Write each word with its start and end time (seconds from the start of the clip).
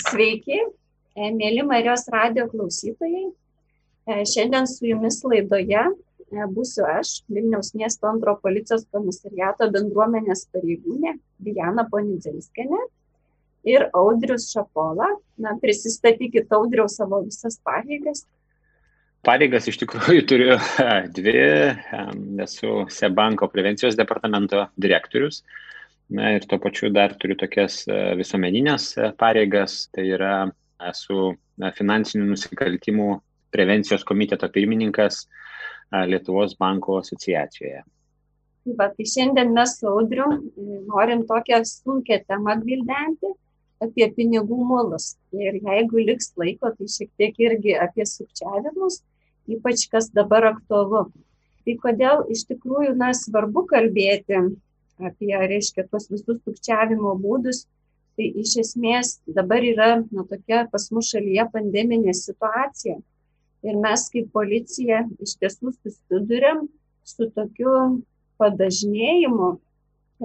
Sveiki, 0.00 0.58
e, 1.16 1.30
mėly 1.34 1.64
Marijos 1.66 2.06
radio 2.12 2.46
klausytojai. 2.50 3.30
E, 4.06 4.18
šiandien 4.28 4.68
su 4.70 4.86
jumis 4.90 5.18
laidoje 5.26 5.82
e, 5.82 6.46
būsiu 6.52 6.86
aš, 6.90 7.20
Vilniaus 7.32 7.72
miesto 7.78 8.10
antro 8.10 8.36
policijos 8.42 8.86
komisariato 8.92 9.70
bendruomenės 9.74 10.46
pareigūnė 10.54 11.16
Diana 11.42 11.86
Ponidzinskenė 11.90 12.80
ir 13.66 13.88
Audrius 13.96 14.50
Šapola. 14.52 15.10
Na, 15.42 15.56
prisistatykit 15.62 16.52
Audriau 16.54 16.88
savo 16.92 17.22
visas 17.24 17.58
pareigas. 17.64 18.24
Pareigas 19.26 19.66
iš 19.66 19.80
tikrųjų 19.82 20.26
turiu 20.30 20.58
dvi. 21.16 21.38
Esu 22.44 22.84
Sebanko 22.92 23.48
prevencijos 23.50 23.98
departamento 23.98 24.68
direktorius 24.78 25.42
Na 26.08 26.30
ir 26.36 26.44
tuo 26.46 26.58
pačiu 26.62 26.90
dar 26.94 27.16
turiu 27.18 27.34
tokias 27.38 27.80
e, 27.90 27.94
visuomeninės 28.18 28.92
e, 28.94 29.08
pareigas, 29.18 29.88
tai 29.90 30.04
yra 30.14 30.34
esu 30.90 31.32
finansinių 31.74 32.28
nusikaltimų 32.28 33.08
prevencijos 33.50 34.04
komiteto 34.06 34.46
pirmininkas 34.54 35.24
e, 35.24 36.04
Lietuvos 36.12 36.54
banko 36.60 37.00
asociacijoje. 37.00 37.82
Va, 38.78 38.86
tai 38.94 39.06
šiandien 39.06 39.50
mes 39.54 39.74
su 39.80 39.88
Audriu 39.90 40.28
norim 40.86 41.24
tokią 41.26 41.60
sunkę 41.66 42.20
temą 42.26 42.54
gvildenti 42.62 43.32
apie 43.82 44.06
pinigų 44.14 44.58
mulus. 44.66 45.14
Ir 45.34 45.58
jeigu 45.58 46.04
liks 46.06 46.32
laiko, 46.38 46.70
tai 46.74 46.86
šiek 46.90 47.10
tiek 47.18 47.42
irgi 47.48 47.74
apie 47.82 48.06
sukčiavimus, 48.06 49.00
ypač 49.50 49.88
kas 49.90 50.10
dabar 50.14 50.52
aktualu. 50.52 51.08
Tai 51.66 51.74
kodėl 51.82 52.24
iš 52.30 52.46
tikrųjų 52.46 52.94
na, 52.98 53.10
svarbu 53.14 53.66
kalbėti 53.70 54.38
apie, 55.00 55.34
reiškia, 55.36 55.86
tos 55.90 56.08
visus 56.10 56.40
sukčiavimo 56.44 57.14
būdus, 57.20 57.64
tai 58.16 58.30
iš 58.42 58.56
esmės 58.62 59.18
dabar 59.28 59.64
yra 59.64 59.90
nu, 60.00 60.24
tokia 60.28 60.64
pas 60.72 60.88
mus 60.94 61.12
šalyje 61.12 61.44
pandeminė 61.52 62.14
situacija. 62.16 62.96
Ir 63.66 63.78
mes 63.82 64.08
kaip 64.12 64.28
policija 64.32 65.04
iš 65.22 65.36
tiesų 65.40 65.72
susidurėm 65.76 66.66
su 67.06 67.28
tokiu 67.36 67.72
padažnėjimu, 68.40 69.56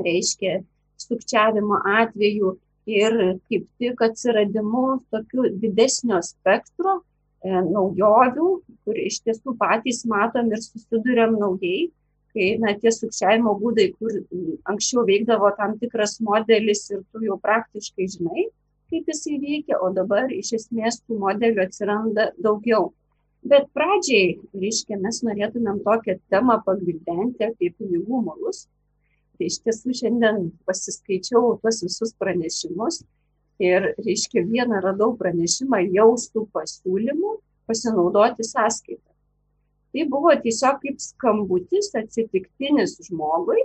reiškia, 0.07 0.61
sukčiavimo 1.01 1.79
atveju 1.99 2.55
ir 2.89 3.17
kaip 3.49 3.65
tik 3.79 4.03
atsiradimu 4.07 4.99
tokiu 5.13 5.49
didesnio 5.61 6.19
spektro 6.25 6.99
e, 6.99 7.49
naujovių, 7.49 8.49
kur 8.85 8.99
iš 8.99 9.21
tiesų 9.25 9.55
patys 9.59 10.03
matom 10.09 10.51
ir 10.51 10.61
susidurėm 10.63 11.37
naujai, 11.41 11.89
kai 12.33 12.55
na, 12.61 12.73
tie 12.79 12.91
sukčiavimo 12.95 13.53
būdai, 13.59 13.91
kur 13.99 14.15
anksčiau 14.71 15.05
veikdavo 15.07 15.51
tam 15.57 15.77
tikras 15.81 16.17
modelis 16.23 16.87
ir 16.91 17.03
tu 17.11 17.23
jau 17.25 17.37
praktiškai 17.41 18.07
žinai, 18.15 18.47
kaip 18.91 19.07
jisai 19.11 19.37
veikia, 19.41 19.79
o 19.79 19.91
dabar 19.95 20.31
iš 20.35 20.53
esmės 20.59 20.99
tų 21.05 21.19
modelių 21.21 21.63
atsiranda 21.65 22.31
daugiau. 22.39 22.91
Bet 23.41 23.71
pradžiai, 23.73 24.35
reiškia, 24.53 24.99
mes 25.01 25.21
norėtumėm 25.25 25.79
tokią 25.85 26.19
temą 26.29 26.59
pagvildenti 26.65 27.47
apie 27.47 27.71
pinigų 27.73 28.21
molus. 28.27 28.67
Tai 29.37 29.47
iš 29.49 29.57
tiesų 29.65 29.95
šiandien 29.97 30.51
pasiskaičiau 30.69 31.55
tuos 31.63 31.81
visus 31.81 32.13
pranešimus 32.21 33.01
ir, 33.63 33.93
reiškia, 33.97 34.43
vieną 34.45 34.83
radau 34.85 35.15
pranešimą 35.17 35.81
jaustų 35.95 36.45
pasiūlymų 36.53 37.37
pasinaudoti 37.71 38.45
sąskaitą. 38.45 39.10
Tai 39.91 40.07
buvo 40.11 40.31
tiesiog 40.43 40.79
kaip 40.83 41.01
skambutis 41.03 41.91
atsitiktinis 41.99 42.95
žmogui, 43.09 43.59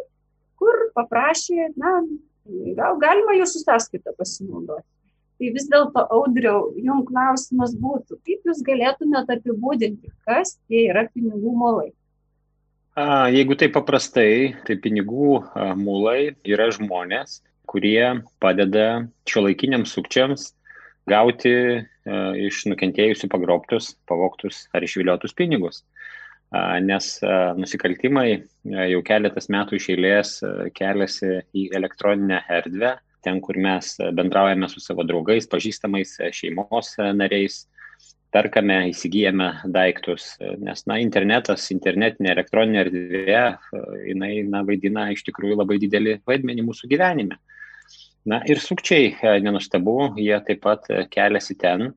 kur 0.59 0.89
paprašė, 0.97 1.71
na, 1.79 2.01
gal 2.79 2.99
galima 3.03 3.37
jūsų 3.39 3.63
sąskaitą 3.63 4.15
pasinaudoti. 4.19 4.87
Tai 5.37 5.51
vis 5.53 5.67
dėlto, 5.69 6.03
audriau, 6.17 6.71
jums 6.81 7.07
klausimas 7.11 7.75
būtų, 7.77 8.17
kaip 8.25 8.49
jūs 8.49 8.63
galėtumėte 8.65 9.37
apibūdinti, 9.37 10.11
kas 10.25 10.55
tie 10.65 10.87
yra 10.89 11.05
pinigų 11.13 11.53
molai? 11.61 11.91
Jeigu 12.97 13.59
tai 13.61 13.69
paprastai, 13.69 14.55
tai 14.65 14.79
pinigų 14.81 15.43
mulai 15.77 16.33
yra 16.49 16.71
žmonės, 16.73 17.43
kurie 17.69 18.23
padeda 18.41 19.05
šiuolaikiniams 19.29 19.93
sukčiams 19.93 20.47
gauti 21.11 21.53
iš 22.47 22.65
nukentėjusių 22.71 23.29
pagrobtus, 23.33 23.95
pavoktus 24.07 24.67
ar 24.75 24.87
išviliotus 24.87 25.35
pinigus 25.37 25.83
nes 26.81 27.07
nusikaltimai 27.59 28.29
jau 28.93 29.01
keletas 29.07 29.49
metų 29.51 29.77
iš 29.77 29.89
eilės 29.95 30.33
keliasi 30.77 31.41
į 31.57 31.69
elektroninę 31.75 32.43
erdvę, 32.49 32.97
ten, 33.27 33.41
kur 33.43 33.59
mes 33.59 33.97
bendraujame 34.15 34.69
su 34.71 34.81
savo 34.81 35.03
draugais, 35.03 35.49
pažįstamais, 35.51 36.17
šeimos 36.33 36.95
nariais, 37.19 37.65
perkame, 38.31 38.91
įsigijame 38.93 39.49
daiktus, 39.73 40.37
nes, 40.61 40.85
na, 40.87 41.01
internetas, 41.03 41.71
internetinė 41.73 42.35
elektroninė 42.35 42.81
erdvė, 42.85 43.43
jinai, 44.07 44.33
na, 44.47 44.63
vaidina 44.67 45.09
iš 45.15 45.25
tikrųjų 45.27 45.59
labai 45.63 45.81
didelį 45.83 46.21
vaidmenį 46.29 46.67
mūsų 46.69 46.91
gyvenime. 46.93 47.41
Na 48.27 48.41
ir 48.51 48.59
sukčiai, 48.59 49.13
nenustabu, 49.45 50.13
jie 50.19 50.35
taip 50.47 50.65
pat 50.65 50.89
keliasi 51.13 51.55
ten, 51.61 51.93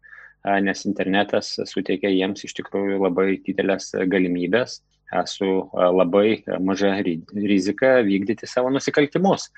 nes 0.63 0.85
internetas 0.85 1.55
suteikia 1.67 2.11
jiems 2.13 2.45
iš 2.45 2.53
tikrųjų 2.59 3.01
labai 3.01 3.39
didelės 3.45 3.91
galimybės 4.07 4.79
su 5.25 5.47
labai 5.73 6.43
maža 6.61 6.91
rizika 7.01 7.99
vykdyti 8.05 8.47
savo 8.47 8.69
nusikaltimus. 8.69 9.49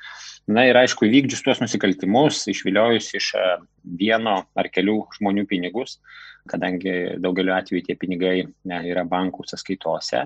Na 0.47 0.63
ir 0.65 0.79
aišku, 0.79 1.05
įvykdžius 1.05 1.43
tuos 1.43 1.59
nusikaltimus, 1.61 2.45
išviliojus 2.49 3.11
iš 3.19 3.33
vieno 3.83 4.37
ar 4.55 4.69
kelių 4.71 4.97
žmonių 5.17 5.45
pinigus, 5.49 5.99
kadangi 6.49 7.19
daugeliu 7.21 7.53
atveju 7.53 7.83
tie 7.85 7.97
pinigai 7.99 8.47
ne, 8.47 8.79
yra 8.89 9.03
bankų 9.05 9.45
sąskaitose, 9.51 10.23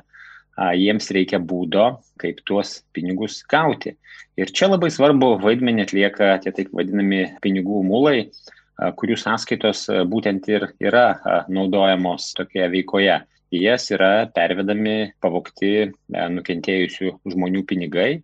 jiems 0.55 1.09
reikia 1.11 1.39
būdo, 1.39 1.99
kaip 2.21 2.41
tuos 2.47 2.79
pinigus 2.95 3.41
gauti. 3.51 3.95
Ir 4.39 4.51
čia 4.51 4.67
labai 4.67 4.89
svarbu 4.91 5.35
vaidmenį 5.43 5.85
atlieka 5.85 6.35
tie 6.43 6.51
taip 6.55 6.73
vadinami 6.75 7.37
pinigų 7.43 7.83
mulai, 7.87 8.29
kurių 8.75 9.15
sąskaitos 9.19 9.85
būtent 10.11 10.47
ir 10.51 10.67
yra 10.83 11.45
naudojamos 11.47 12.33
tokioje 12.35 12.69
veikoje. 12.73 13.21
Į 13.55 13.61
jas 13.61 13.85
yra 13.93 14.27
pervedami 14.35 15.13
pavokti 15.23 15.91
nukentėjusių 16.11 17.11
žmonių 17.31 17.61
pinigai. 17.69 18.23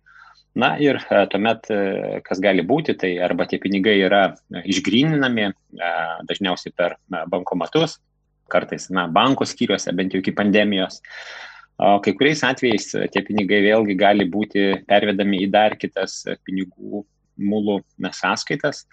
Na 0.58 0.74
ir 0.76 0.98
tuomet, 1.32 1.70
kas 2.26 2.40
gali 2.44 2.64
būti, 2.68 2.92
tai 3.00 3.14
arba 3.24 3.46
tie 3.48 3.56
pinigai 3.62 3.94
yra 4.02 4.24
išgrininami, 4.52 5.46
dažniausiai 6.28 6.74
per 6.76 6.98
bankomatus, 7.08 7.96
kartais, 8.52 8.90
na, 8.92 9.06
banko 9.08 9.46
skyriuose, 9.48 9.94
bent 9.96 10.12
jau 10.12 10.20
iki 10.20 10.34
pandemijos. 10.36 11.00
O 11.80 11.96
kai 12.04 12.12
kuriais 12.14 12.42
atvejais 12.46 12.90
tie 12.92 13.22
pinigai 13.24 13.62
vėlgi 13.64 13.96
gali 13.98 14.28
būti 14.28 14.84
pervedami 14.86 15.40
į 15.46 15.48
dar 15.54 15.76
kitas 15.80 16.20
pinigų 16.44 17.04
mulų 17.42 17.78
sąskaitas. 18.12 18.84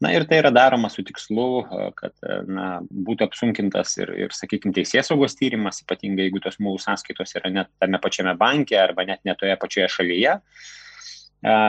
Na 0.00 0.12
ir 0.14 0.24
tai 0.30 0.38
yra 0.42 0.52
daroma 0.54 0.90
su 0.92 1.02
tikslu, 1.06 1.66
kad 1.98 2.14
na, 2.46 2.68
būtų 2.88 3.26
apsunkintas 3.26 3.96
ir, 3.98 4.12
ir 4.26 4.34
sakykime, 4.34 4.74
teisės 4.76 5.10
saugos 5.10 5.36
tyrimas, 5.38 5.82
ypatingai 5.82 6.28
jeigu 6.28 6.42
tos 6.44 6.60
mulų 6.62 6.80
sąskaitos 6.84 7.34
yra 7.38 7.52
net 7.52 7.72
tame 7.82 8.00
pačiame 8.02 8.36
banke 8.38 8.78
arba 8.78 9.06
net 9.08 9.24
netoje 9.28 9.56
pačioje 9.60 9.90
šalyje. 9.96 10.38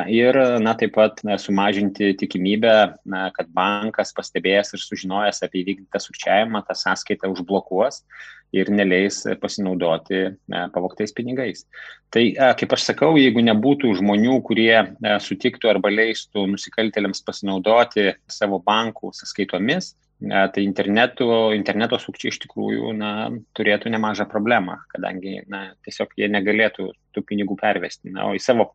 Ir, 0.09 0.38
na, 0.63 0.72
taip 0.74 0.96
pat 0.96 1.19
na, 1.25 1.35
sumažinti 1.38 2.16
tikimybę, 2.18 2.75
na, 3.09 3.28
kad 3.35 3.52
bankas 3.53 4.16
pastebėjęs 4.18 4.74
ir 4.74 4.81
sužinojęs 4.81 5.44
apie 5.46 5.62
įvykdytą 5.62 6.02
sukčiavimą, 6.02 6.63
tą 6.66 6.78
sąskaitą 6.78 7.29
užblokuos 7.35 8.02
ir 8.56 8.72
neleis 8.74 9.22
pasinaudoti 9.42 10.26
pavoktais 10.74 11.14
pinigais. 11.16 11.66
Tai, 12.14 12.24
kaip 12.58 12.74
aš 12.74 12.88
sakau, 12.90 13.14
jeigu 13.22 13.44
nebūtų 13.46 13.94
žmonių, 14.00 14.40
kurie 14.48 14.74
sutiktų 15.22 15.70
arba 15.70 15.92
leistų 15.94 16.48
nusikaltėliams 16.56 17.22
pasinaudoti 17.28 18.09
savo 18.32 18.62
bankų 18.66 19.14
sąskaitomis, 19.18 19.94
tai 20.20 20.64
interneto, 20.64 21.52
interneto 21.56 22.00
sukčiai 22.02 22.34
iš 22.34 22.41
tikrųjų 22.44 22.91
na, 22.97 23.29
turėtų 23.56 23.91
nemažą 23.94 24.28
problemą, 24.32 24.82
kadangi 24.91 25.40
na, 25.47 25.70
tiesiog 25.85 26.12
jie 26.20 26.28
negalėtų 26.32 26.90
tų 27.16 27.23
pinigų 27.29 27.56
pervesti. 27.59 28.12
Na, 28.12 28.28
o 28.28 28.35
į 28.35 28.44
savo 28.44 28.73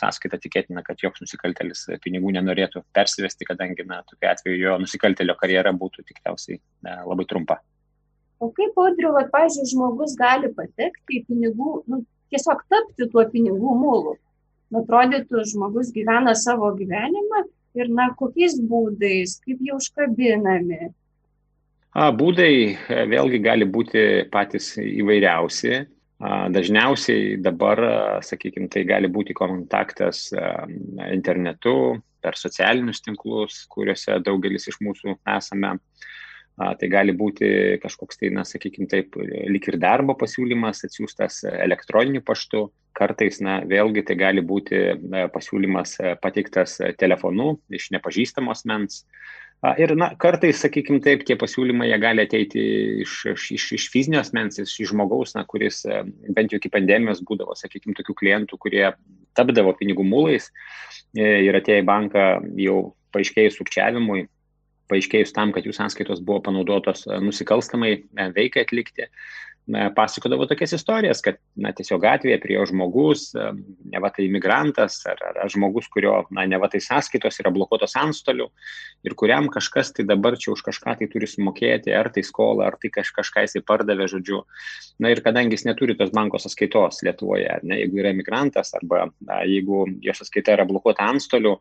sąskaitą 0.00 0.38
tikėtina, 0.40 0.80
kad 0.86 1.02
joks 1.02 1.20
nusikaltelis 1.20 1.84
pinigų 2.04 2.32
nenorėtų 2.38 2.86
persivesti, 2.96 3.44
kadangi 3.48 3.84
na, 3.84 4.00
tokiu 4.08 4.30
atveju 4.30 4.62
jo 4.62 4.78
nusikaltelio 4.80 5.36
karjera 5.36 5.74
būtų 5.76 6.06
tikriausiai 6.06 6.62
na, 6.86 7.02
labai 7.04 7.28
trumpa. 7.28 7.60
O 8.40 8.50
kaip, 8.52 8.76
Audriu, 8.76 9.14
va, 9.16 9.24
pažiūrėjau, 9.32 9.70
žmogus 9.72 10.14
gali 10.18 10.50
patekti 10.52 11.20
į 11.20 11.24
pinigų, 11.30 11.72
nu, 11.88 12.02
tiesiog 12.32 12.62
tapti 12.68 13.08
tuo 13.12 13.24
pinigų 13.32 13.74
mūlu. 13.80 14.16
Atrodytų, 14.76 15.44
žmogus 15.52 15.92
gyvena 15.94 16.34
savo 16.36 16.68
gyvenimą 16.76 17.44
ir, 17.78 17.90
na, 17.92 18.10
kokiais 18.18 18.58
būdais, 18.60 19.38
kaip 19.44 19.62
jie 19.62 19.72
užkabinami. 19.76 20.90
A, 21.96 22.10
būdai 22.12 22.52
e, 22.52 23.04
vėlgi 23.08 23.40
gali 23.44 23.68
būti 23.68 24.02
patys 24.32 24.74
įvairiausi. 24.82 25.86
Dažniausiai 26.16 27.34
dabar, 27.44 27.80
sakykime, 28.24 28.70
tai 28.72 28.86
gali 28.88 29.08
būti 29.12 29.34
kontaktas 29.36 30.30
internetu, 31.12 31.74
per 32.26 32.38
socialinius 32.40 33.02
tinklus, 33.04 33.62
kuriuose 33.70 34.18
daugelis 34.26 34.66
iš 34.70 34.80
mūsų 34.82 35.18
esame. 35.36 35.76
Tai 36.56 36.88
gali 36.88 37.12
būti 37.12 37.48
kažkoks 37.82 38.16
tai, 38.16 38.30
na, 38.32 38.46
sakykime, 38.48 38.88
taip, 38.88 39.18
lik 39.52 39.66
ir 39.68 39.76
darbo 39.80 40.14
pasiūlymas 40.16 40.86
atsiųstas 40.88 41.42
elektroniniu 41.52 42.22
paštu. 42.24 42.66
Kartais, 42.96 43.42
na, 43.44 43.58
vėlgi 43.68 44.06
tai 44.08 44.14
gali 44.16 44.40
būti 44.40 44.78
pasiūlymas 45.34 45.98
pateiktas 46.22 46.78
telefonu 46.96 47.58
iš 47.68 47.90
nepažįstamos 47.92 48.64
mens. 48.70 49.02
Ir 49.76 49.92
na, 50.00 50.10
kartais, 50.20 50.56
sakykime 50.64 51.02
taip, 51.04 51.26
tie 51.28 51.36
pasiūlymai 51.36 51.90
gali 52.00 52.24
ateiti 52.24 52.62
iš, 53.04 53.18
iš, 53.34 53.66
iš 53.76 53.86
fizinio 53.92 54.20
asmens, 54.20 54.56
iš 54.60 54.92
žmogaus, 54.92 55.34
na, 55.36 55.44
kuris 55.48 55.82
bent 55.84 56.52
jau 56.52 56.60
iki 56.60 56.72
pandemijos 56.72 57.20
būdavo, 57.26 57.56
sakykime, 57.56 57.96
tokių 58.00 58.16
klientų, 58.20 58.58
kurie 58.60 58.84
tapdavo 59.36 59.72
pinigų 59.76 60.04
mulais 60.08 60.50
e, 61.16 61.44
ir 61.44 61.56
atėjo 61.56 61.82
į 61.82 61.86
banką 61.88 62.26
jau 62.60 62.78
paaiškėjus 63.16 63.56
sukčiavimui, 63.60 64.26
paaiškėjus 64.90 65.34
tam, 65.36 65.52
kad 65.54 65.66
jų 65.66 65.74
sąskaitos 65.76 66.22
buvo 66.24 66.42
panaudotos 66.48 67.06
nusikalstamai 67.22 67.92
e, 67.96 68.30
veikai 68.36 68.66
atlikti 68.66 69.10
na, 69.66 69.90
pasakodavo 69.90 70.46
tokias 70.46 70.72
istorijas, 70.76 71.20
kad 71.24 71.38
na, 71.58 71.72
tiesiog 71.74 72.00
gatvėje 72.02 72.38
prie 72.42 72.54
jo 72.56 72.66
žmogus, 72.70 73.28
ne 73.34 74.02
va 74.02 74.10
tai 74.14 74.28
imigrantas 74.28 75.00
ar, 75.10 75.20
ar 75.32 75.50
žmogus, 75.52 75.88
kurio 75.92 76.20
na, 76.34 76.46
ne 76.46 76.60
va 76.62 76.70
tai 76.72 76.80
sąskaitos 76.82 77.40
yra 77.42 77.52
blokuotos 77.54 77.96
antstolių 77.98 78.46
ir 79.06 79.16
kuriam 79.18 79.50
kažkas 79.52 79.92
tai 79.96 80.06
dabar 80.06 80.38
čia 80.38 80.52
už 80.54 80.62
kažką 80.66 80.96
tai 81.00 81.10
turi 81.10 81.28
sumokėti, 81.30 81.94
ar 81.94 82.12
tai 82.14 82.22
skolą, 82.26 82.66
ar 82.68 82.78
tai 82.82 82.92
kaž, 82.94 83.10
kažką 83.16 83.46
jisai 83.46 83.64
pardavė, 83.66 84.08
žodžiu. 84.12 84.44
Na 85.02 85.10
ir 85.12 85.22
kadangi 85.24 85.58
jis 85.58 85.66
neturi 85.66 85.98
tos 85.98 86.14
banko 86.14 86.40
sąskaitos 86.42 87.02
Lietuvoje, 87.06 87.60
ne, 87.66 87.82
jeigu 87.82 88.02
yra 88.02 88.14
imigrantas 88.14 88.74
arba 88.78 89.08
na, 89.18 89.42
jeigu 89.44 89.84
jo 90.02 90.14
sąskaita 90.16 90.54
yra 90.56 90.68
blokuota 90.68 91.10
antstolių, 91.10 91.56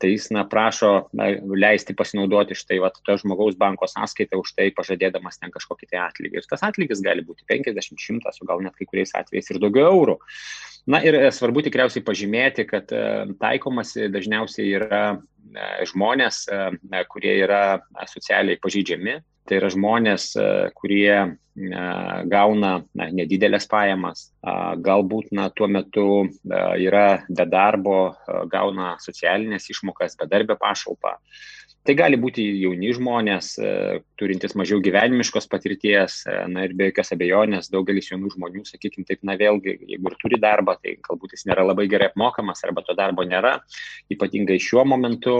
tai 0.00 0.12
jis 0.14 0.30
na, 0.34 0.46
prašo 0.48 0.92
na, 1.16 1.28
leisti 1.64 1.94
pasinaudoti 1.96 2.56
štai 2.58 2.80
va, 2.82 2.90
to 2.90 3.16
žmogaus 3.20 3.58
banko 3.60 3.88
sąskaitą 3.90 4.40
už 4.40 4.54
tai 4.56 4.70
pažadėdamas 4.76 5.40
ten 5.40 5.52
kažkokį 5.54 5.90
tai 5.92 6.02
atlygį. 6.06 6.40
Ir 6.40 6.48
tas 6.50 6.64
atlygis 6.66 7.04
gali 7.04 7.24
būti 7.26 7.46
50, 7.50 8.00
100, 8.00 8.34
o 8.40 8.50
gal 8.50 8.64
net 8.64 8.76
kai 8.78 8.88
kuriais 8.88 9.14
atvejais 9.18 9.52
ir 9.52 9.62
daugiau 9.62 9.92
eurų. 9.92 10.18
Na 10.88 11.00
ir 11.04 11.16
e, 11.16 11.28
svarbu 11.34 11.64
tikriausiai 11.66 12.04
pažymėti, 12.04 12.64
kad 12.68 12.92
e, 12.94 13.02
taikomasi 13.40 14.08
dažniausiai 14.12 14.72
yra 14.78 15.02
e, 15.12 15.68
žmonės, 15.90 16.46
kurie 17.12 17.36
yra 17.44 17.80
socialiai 18.08 18.60
pažydžiami. 18.62 19.20
Tai 19.48 19.58
yra 19.58 19.70
žmonės, 19.72 20.30
kurie 20.78 21.36
gauna 22.30 22.72
na, 22.96 23.08
nedidelės 23.12 23.68
pajamas, 23.70 24.30
galbūt 24.80 25.30
na, 25.36 25.48
tuo 25.54 25.68
metu 25.68 26.08
yra 26.80 27.22
be 27.28 27.46
darbo, 27.46 28.00
gauna 28.50 28.96
socialinės 29.02 29.70
išmokas, 29.74 30.18
bedarbę 30.20 30.56
pašalpą. 30.60 31.18
Tai 31.80 31.94
gali 31.96 32.18
būti 32.20 32.42
jauni 32.60 32.90
žmonės, 32.92 33.54
turintys 34.20 34.52
mažiau 34.58 34.82
gyvenimiškos 34.84 35.46
patirties, 35.48 36.18
na 36.52 36.66
ir 36.66 36.74
be 36.76 36.90
jokios 36.90 37.14
abejonės 37.16 37.70
daugelis 37.72 38.10
jaunų 38.10 38.34
žmonių, 38.34 38.66
sakykime 38.68 39.08
taip, 39.08 39.22
na 39.24 39.38
vėlgi, 39.40 39.78
jeigu 39.88 40.12
ir 40.12 40.16
turi 40.20 40.40
darbą, 40.42 40.76
tai 40.76 40.98
galbūt 41.06 41.38
jis 41.38 41.46
nėra 41.48 41.64
labai 41.64 41.88
gerai 41.88 42.10
apmokamas 42.12 42.60
arba 42.68 42.84
to 42.84 42.96
darbo 42.98 43.24
nėra, 43.24 43.56
ypatingai 44.12 44.60
šiuo 44.60 44.84
momentu. 44.92 45.38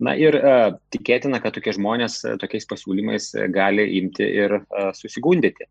Na 0.00 0.14
ir 0.16 0.36
uh, 0.38 0.70
tikėtina, 0.94 1.42
kad 1.44 1.52
tokie 1.56 1.74
žmonės 1.76 2.20
uh, 2.24 2.36
tokiais 2.40 2.64
pasiūlymais 2.70 3.26
uh, 3.36 3.44
gali 3.52 3.84
imti 3.98 4.24
ir 4.24 4.56
susigundyti. 4.96 5.66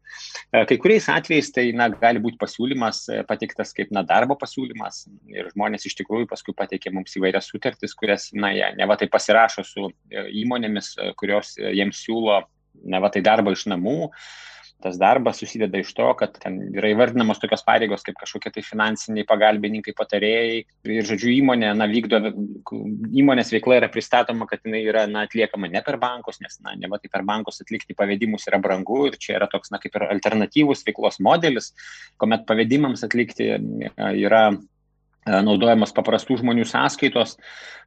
Kai 0.53 0.77
kuriais 0.81 1.07
atvejais 1.11 1.49
tai 1.53 1.65
na, 1.77 1.87
gali 1.89 2.21
būti 2.21 2.37
pasiūlymas 2.41 3.01
pateiktas 3.29 3.73
kaip 3.77 3.91
na, 3.95 4.03
darbo 4.07 4.37
pasiūlymas 4.39 5.01
ir 5.33 5.49
žmonės 5.53 5.87
iš 5.89 5.97
tikrųjų 6.01 6.29
paskui 6.29 6.55
pateikia 6.57 6.93
mums 6.93 7.15
įvairias 7.17 7.49
sutartis, 7.49 7.95
kurias, 7.97 8.29
na, 8.33 8.51
jie 8.55 8.69
ne 8.77 8.87
va 8.89 8.97
tai 8.99 9.09
pasirašo 9.11 9.65
su 9.67 9.89
įmonėmis, 10.13 10.93
kurios 11.19 11.55
jiems 11.57 12.03
siūlo 12.05 12.41
ne 12.85 13.01
va 13.01 13.11
tai 13.13 13.23
darbą 13.25 13.53
iš 13.55 13.67
namų. 13.71 13.97
Tas 14.79 14.95
darbas 14.95 15.41
susideda 15.41 15.81
iš 15.81 15.89
to, 15.91 16.05
kad 16.15 16.37
ten 16.39 16.55
yra 16.71 16.93
įvardinamos 16.93 17.41
tokios 17.41 17.65
pareigos 17.67 18.05
kaip 18.07 18.15
kažkokie 18.21 18.51
tai 18.55 18.63
finansiniai 18.63 19.27
pagalbininkai, 19.27 19.91
patarėjai. 19.97 20.61
Ir, 20.87 21.01
žodžiu, 21.09 21.33
įmonė, 21.35 21.73
na, 21.75 21.87
vykdo, 21.91 22.21
įmonės 23.19 23.51
veikla 23.51 23.81
yra 23.81 23.91
pristatoma, 23.91 24.47
kad 24.47 24.63
jinai 24.63 24.85
yra, 24.87 25.03
na, 25.11 25.25
atliekama 25.27 25.67
ne 25.73 25.83
per 25.83 25.99
bankus, 25.99 26.39
nes, 26.39 26.55
na, 26.63 26.77
ne 26.79 26.91
tai 26.95 27.11
per 27.11 27.27
bankus 27.27 27.59
atlikti 27.65 27.97
pavedimus 27.99 28.47
yra 28.47 28.61
brangu 28.63 29.05
ir 29.09 29.19
čia 29.19 29.35
yra 29.41 29.51
toks, 29.51 29.73
na, 29.75 29.83
kaip 29.83 29.99
ir 29.99 30.07
alternatyvus 30.07 30.87
veiklos 30.87 31.19
modelis, 31.27 31.73
kuomet 32.21 32.47
pavedimams 32.47 33.03
atlikti 33.03 33.51
yra 34.23 34.45
naudojamos 35.29 35.93
paprastų 35.95 36.39
žmonių 36.41 36.65
sąskaitos 36.67 37.37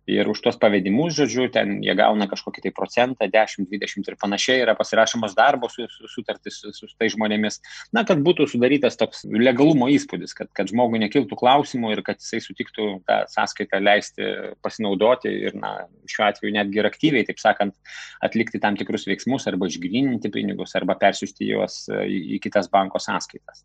ir 0.06 0.26
už 0.26 0.40
tuos 0.42 0.56
pavedimus, 0.58 1.14
žodžiu, 1.14 1.46
ten 1.54 1.76
jie 1.84 1.94
gauna 1.94 2.26
kažkokį 2.30 2.64
tai 2.64 2.72
procentą, 2.74 3.28
10, 3.30 3.68
20 3.70 4.08
ir 4.10 4.16
panašiai, 4.18 4.62
yra 4.64 4.74
pasirašomas 4.74 5.36
darbo 5.38 5.68
su, 5.70 5.86
su, 5.90 6.10
sutartis 6.10 6.58
su, 6.58 6.72
su 6.74 6.88
tai 6.98 7.06
žmonėmis, 7.12 7.60
na, 7.94 8.02
kad 8.08 8.22
būtų 8.24 8.48
sudarytas 8.50 8.98
toks 8.98 9.22
legalumo 9.30 9.86
įspūdis, 9.94 10.34
kad, 10.34 10.50
kad 10.56 10.72
žmogui 10.72 10.98
nekiltų 11.04 11.38
klausimų 11.38 11.94
ir 11.94 12.02
kad 12.06 12.18
jisai 12.18 12.42
sutiktų 12.42 12.88
tą 13.06 13.20
sąskaitą 13.30 13.78
leisti 13.82 14.26
pasinaudoti 14.64 15.30
ir, 15.46 15.54
na, 15.58 15.86
šiuo 16.10 16.26
atveju 16.26 16.56
netgi 16.58 16.82
ir 16.82 16.90
aktyviai, 16.90 17.26
taip 17.28 17.38
sakant, 17.42 17.78
atlikti 18.26 18.58
tam 18.62 18.78
tikrus 18.80 19.06
veiksmus 19.06 19.46
arba 19.50 19.70
išgrininti 19.70 20.32
pinigus 20.34 20.74
arba 20.78 20.98
persiųsti 20.98 21.52
juos 21.52 21.84
į, 21.86 22.18
į 22.36 22.42
kitas 22.42 22.70
banko 22.72 22.98
sąskaitas. 23.02 23.62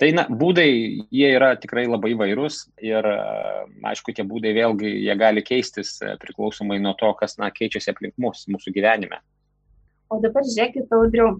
Tai 0.00 0.08
na, 0.16 0.26
būdai, 0.28 0.68
jie 1.14 1.28
yra 1.36 1.54
tikrai 1.60 1.86
labai 1.88 2.14
vairūs 2.18 2.62
ir, 2.84 3.06
aišku, 3.90 4.14
tie 4.16 4.24
būdai 4.26 4.54
vėlgi, 4.56 4.90
jie 5.06 5.16
gali 5.18 5.44
keistis 5.46 5.96
e, 6.02 6.14
priklausomai 6.22 6.78
nuo 6.82 6.94
to, 7.00 7.10
kas, 7.20 7.36
na, 7.40 7.50
keičiasi 7.54 7.92
aplink 7.92 8.16
mus, 8.20 8.44
mūsų 8.52 8.72
gyvenime. 8.76 9.20
O 10.12 10.20
dabar 10.22 10.46
žiūrėkit, 10.46 10.90
audriu, 10.94 11.30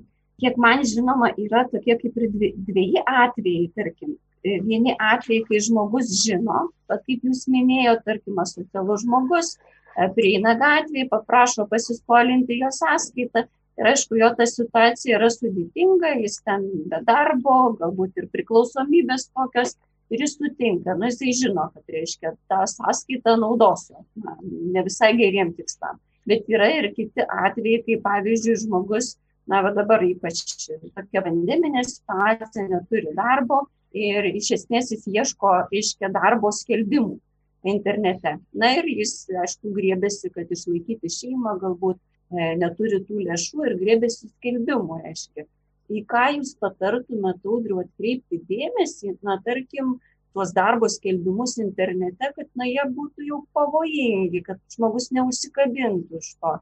kiek 0.43 0.59
man 0.61 0.85
žinoma, 0.89 1.33
yra 1.41 1.67
tokie 1.71 1.97
kaip 2.01 2.17
ir 2.21 2.31
dviejai 2.69 3.05
atvejai, 3.25 3.69
tarkim. 3.77 4.17
E, 4.47 4.59
vieni 4.65 4.95
atvejai, 4.95 5.45
kai 5.49 5.63
žmogus 5.69 6.13
žino, 6.23 6.69
bet 6.91 7.05
kaip 7.09 7.27
jūs 7.27 7.47
minėjote, 7.53 8.05
tarkim, 8.09 8.41
asocialus 8.43 9.05
žmogus 9.07 9.55
e, 9.57 10.09
prieina 10.17 10.57
gatvėje, 10.61 11.09
paprašo 11.13 11.69
pasiskolinti 11.71 12.61
jo 12.61 12.73
sąskaitą 12.75 13.47
Ir 13.77 13.91
aišku, 13.91 14.17
jo 14.17 14.31
ta 14.39 14.47
situacija 14.49 15.19
yra 15.19 15.29
sudėtinga, 15.33 16.15
jis 16.23 16.39
ten 16.47 16.65
be 16.89 17.03
darbo, 17.05 17.77
galbūt 17.77 18.23
ir 18.23 18.31
priklausomybės 18.33 19.29
tokios, 19.37 19.75
ir 20.13 20.23
jis 20.25 20.37
sutinka, 20.39 20.95
nu 20.97 21.11
jisai 21.11 21.35
žino, 21.37 21.67
kad 21.75 21.93
reiškia 21.93 22.33
tą 22.51 22.63
sąskaitą 22.73 23.37
naudosiu, 23.43 24.01
na, 24.23 24.37
ne 24.43 24.85
visai 24.87 25.13
geriem 25.19 25.53
tikslam. 25.57 26.01
Bet 26.27 26.49
yra 26.51 26.71
ir 26.73 26.91
kiti 26.97 27.23
atvejai, 27.23 27.83
kai 27.87 27.99
pavyzdžiui 28.07 28.57
žmogus, 28.65 29.13
na 29.47 29.61
va 29.63 29.71
dabar 29.77 30.03
ypač 30.03 30.43
tokia 30.67 31.23
vandeminė 31.23 31.85
situacija, 31.87 32.67
neturi 32.73 33.13
darbo 33.15 33.67
ir 33.95 34.27
iš 34.33 34.55
esmės 34.59 34.91
jis 34.95 35.07
ieško, 35.13 35.53
reiškia, 35.71 36.11
darbo 36.15 36.51
skelbimų 36.55 37.21
internete. 37.67 38.37
Na 38.55 38.73
ir 38.79 38.89
jis, 38.91 39.27
aišku, 39.45 39.71
griebėsi, 39.77 40.31
kad 40.35 40.51
išlaikyti 40.51 41.11
šeimą, 41.13 41.57
galbūt 41.63 42.01
neturi 42.31 43.01
tų 43.07 43.23
lėšų 43.29 43.69
ir 43.69 43.77
grėbėsi 43.81 44.31
skelbimų, 44.31 45.01
reiškia. 45.05 45.47
Į 45.87 46.03
ką 46.11 46.25
jūs 46.35 46.57
patartumėte, 46.59 47.47
audriu, 47.47 47.79
atkreipti 47.85 48.41
dėmesį, 48.49 49.17
na, 49.23 49.39
tarkim, 49.45 49.99
tuos 50.35 50.53
darbo 50.57 50.89
skelbimus 50.91 51.57
internete, 51.63 52.33
kad, 52.35 52.49
na, 52.59 52.67
jie 52.67 52.83
būtų 52.97 53.29
jau 53.29 53.41
pavojingi, 53.55 54.43
kad 54.49 54.59
žmogus 54.75 55.13
neusikabintų 55.15 56.19
iš 56.19 56.35
to. 56.41 56.57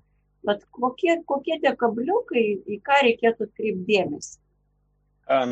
Bet 0.44 0.66
kokie, 0.76 1.16
kokie 1.24 1.56
tie 1.62 1.72
kabliukai, 1.80 2.44
į 2.68 2.80
ką 2.84 3.00
reikėtų 3.08 3.48
atkreipti 3.48 3.86
dėmesį? 3.88 4.40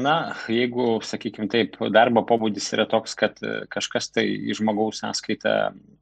Na, 0.05 0.35
jeigu, 0.53 0.99
sakykime 1.01 1.49
taip, 1.49 1.79
darbo 1.95 2.21
pobūdis 2.29 2.67
yra 2.77 2.85
toks, 2.85 3.15
kad 3.17 3.39
kažkas 3.73 4.11
tai 4.13 4.27
į 4.29 4.59
žmogaus 4.59 5.01
sąskaitą 5.01 5.55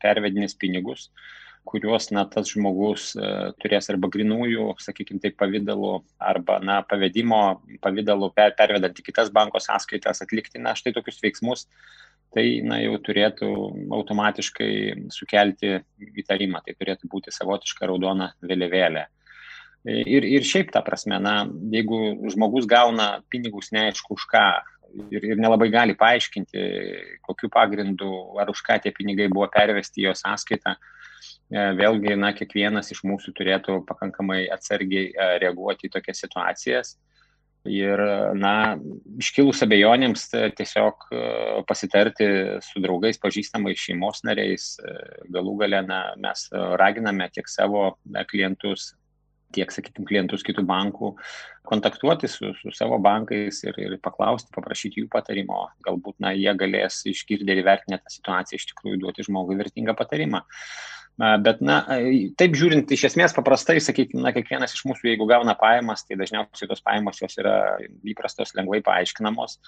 pervedinės 0.03 0.57
pinigus, 0.59 1.07
uh, 1.07 1.29
kuriuos 1.65 2.11
na, 2.15 2.25
tas 2.29 2.51
žmogus 2.51 3.13
e, 3.15 3.31
turės 3.61 3.91
arba 3.93 4.11
grinųjų, 4.13 4.71
sakykime, 4.81 5.21
taip 5.23 5.37
pavydalu, 5.41 6.01
arba 6.19 6.59
na, 6.65 6.81
pavedimo 6.87 7.61
pavydalu 7.85 8.31
per, 8.37 8.55
pervedant 8.59 8.97
į 8.99 9.07
kitas 9.07 9.31
banko 9.35 9.61
sąskaitas 9.63 10.25
atlikti, 10.25 10.61
na, 10.63 10.75
štai 10.79 10.95
tokius 10.97 11.21
veiksmus, 11.23 11.67
tai 12.35 12.47
na, 12.67 12.81
jau 12.83 12.97
turėtų 13.05 13.53
automatiškai 13.97 14.73
sukelti 15.15 15.79
įtarimą, 16.23 16.63
tai 16.67 16.77
turėtų 16.79 17.11
būti 17.13 17.35
savotiška 17.35 17.89
raudona 17.91 18.33
vėliavėlė. 18.43 19.07
Ir, 19.89 20.27
ir 20.29 20.45
šiaip 20.45 20.75
ta 20.75 20.83
prasme, 20.85 21.17
na, 21.23 21.47
jeigu 21.73 22.29
žmogus 22.35 22.67
gauna 22.69 23.23
pinigus 23.33 23.71
neaišku 23.73 24.13
už 24.13 24.27
ką 24.29 24.45
ir, 25.09 25.25
ir 25.25 25.41
nelabai 25.41 25.71
gali 25.73 25.97
paaiškinti, 25.97 26.65
kokiu 27.25 27.49
pagrindu 27.53 28.11
ar 28.43 28.53
už 28.53 28.61
ką 28.67 28.77
tie 28.85 28.93
pinigai 28.93 29.31
buvo 29.33 29.49
pervesti 29.53 30.05
į 30.05 30.11
jo 30.11 30.17
sąskaitą, 30.21 30.75
E, 30.77 31.00
vėlgi, 31.51 32.17
na, 32.19 32.33
kiekvienas 32.37 32.93
iš 32.95 33.05
mūsų 33.07 33.35
turėtų 33.37 33.81
pakankamai 33.89 34.45
atsargiai 34.55 35.11
e, 35.11 35.31
reaguoti 35.43 35.89
į 35.89 35.95
tokias 35.97 36.23
situacijas. 36.25 36.97
Ir, 37.69 38.01
na, 38.41 38.79
iškilus 39.21 39.61
abejonėms 39.67 40.31
tiesiog 40.57 41.11
pasitarti 41.69 42.29
su 42.65 42.81
draugais, 42.81 43.21
pažįstamais 43.21 43.77
šeimos 43.77 44.23
nariais, 44.25 44.71
galų 45.29 45.59
gale 45.61 45.83
na, 45.85 45.99
mes 46.17 46.47
raginame 46.81 47.29
tiek 47.35 47.51
savo 47.53 47.99
klientus 48.33 48.95
tiek, 49.55 49.73
sakykim, 49.73 50.07
klientus 50.09 50.45
kitų 50.47 50.65
bankų, 50.67 51.13
kontaktuoti 51.69 52.31
su, 52.31 52.53
su 52.61 52.73
savo 52.77 52.99
bankais 53.03 53.63
ir, 53.67 53.77
ir 53.83 53.97
paklausti, 54.03 54.53
paprašyti 54.55 55.03
jų 55.03 55.11
patarimo. 55.13 55.65
Galbūt, 55.87 56.19
na, 56.23 56.33
jie 56.37 56.53
galės 56.59 57.03
išgirdę 57.11 57.55
ir 57.55 57.63
įvertinę 57.65 58.01
tą 58.03 58.15
situaciją 58.15 58.61
iš 58.61 58.69
tikrųjų 58.73 59.03
duoti 59.05 59.27
žmogui 59.27 59.59
vertingą 59.61 59.97
patarimą. 59.99 60.45
Bet, 61.21 61.59
na, 61.61 61.83
taip 62.41 62.55
žiūrint, 62.57 62.89
iš 62.97 63.03
esmės 63.11 63.35
paprastai, 63.37 63.77
sakykime, 63.85 64.23
na, 64.25 64.31
kiekvienas 64.33 64.73
iš 64.73 64.87
mūsų, 64.89 65.11
jeigu 65.11 65.27
gauna 65.29 65.53
pajamas, 65.59 66.07
tai 66.09 66.17
dažniausiai 66.17 66.71
tos 66.71 66.81
pajamos 66.87 67.21
jos 67.21 67.37
yra 67.43 67.57
įprastos, 68.09 68.55
lengvai 68.57 68.81
paaiškinamos. 68.87 69.59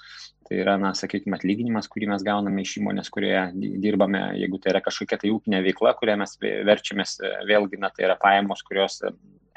Tai 0.49 0.57
yra, 0.57 0.79
na, 0.81 0.95
sakykime, 0.97 1.37
atlyginimas, 1.37 1.91
kurį 1.93 2.09
mes 2.09 2.25
gauname 2.25 2.65
iš 2.65 2.79
įmonės, 2.81 3.11
kurioje 3.13 3.43
dirbame, 3.85 4.23
jeigu 4.41 4.57
tai 4.63 4.73
yra 4.73 4.81
kažkokia 4.81 5.21
tai 5.21 5.29
ūkinė 5.35 5.61
veikla, 5.67 5.93
kurią 5.99 6.17
mes 6.23 6.33
verčiamės, 6.41 7.19
vėlgi, 7.49 7.77
na, 7.83 7.93
tai 7.93 8.09
yra 8.09 8.17
pajamos, 8.17 8.65
kurios 8.65 9.03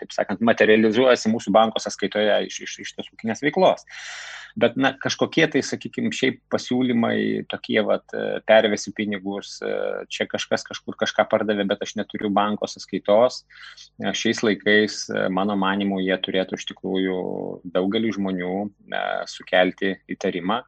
taip 0.00 0.14
sakant, 0.14 0.42
materializuojasi 0.44 1.32
mūsų 1.32 1.52
banko 1.54 1.82
sąskaitoje 1.82 2.40
iš, 2.48 2.62
iš, 2.66 2.78
iš 2.84 2.96
tos 2.96 3.12
ūkinės 3.14 3.44
veiklos. 3.44 3.86
Bet, 4.56 4.72
na, 4.80 4.94
kažkokie 4.96 5.44
tai, 5.52 5.60
sakykime, 5.60 6.08
šiaip 6.16 6.38
pasiūlymai 6.52 7.44
tokie, 7.52 7.76
vat, 7.84 8.08
pervesi 8.48 8.88
pinigus, 8.96 9.58
čia 10.08 10.24
kažkas 10.30 10.64
kažkur 10.64 10.96
kažką 10.96 11.26
pardavė, 11.28 11.66
bet 11.68 11.84
aš 11.84 11.92
neturiu 11.98 12.30
banko 12.32 12.68
sąskaitos. 12.70 13.42
Šiais 14.16 14.40
laikais, 14.46 15.02
mano 15.36 15.58
manimu, 15.60 16.00
jie 16.00 16.16
turėtų 16.24 16.56
iš 16.56 16.64
tikrųjų 16.72 17.18
daugeliu 17.76 18.14
žmonių 18.16 18.54
sukelti 19.28 19.98
įtarimą. 20.16 20.62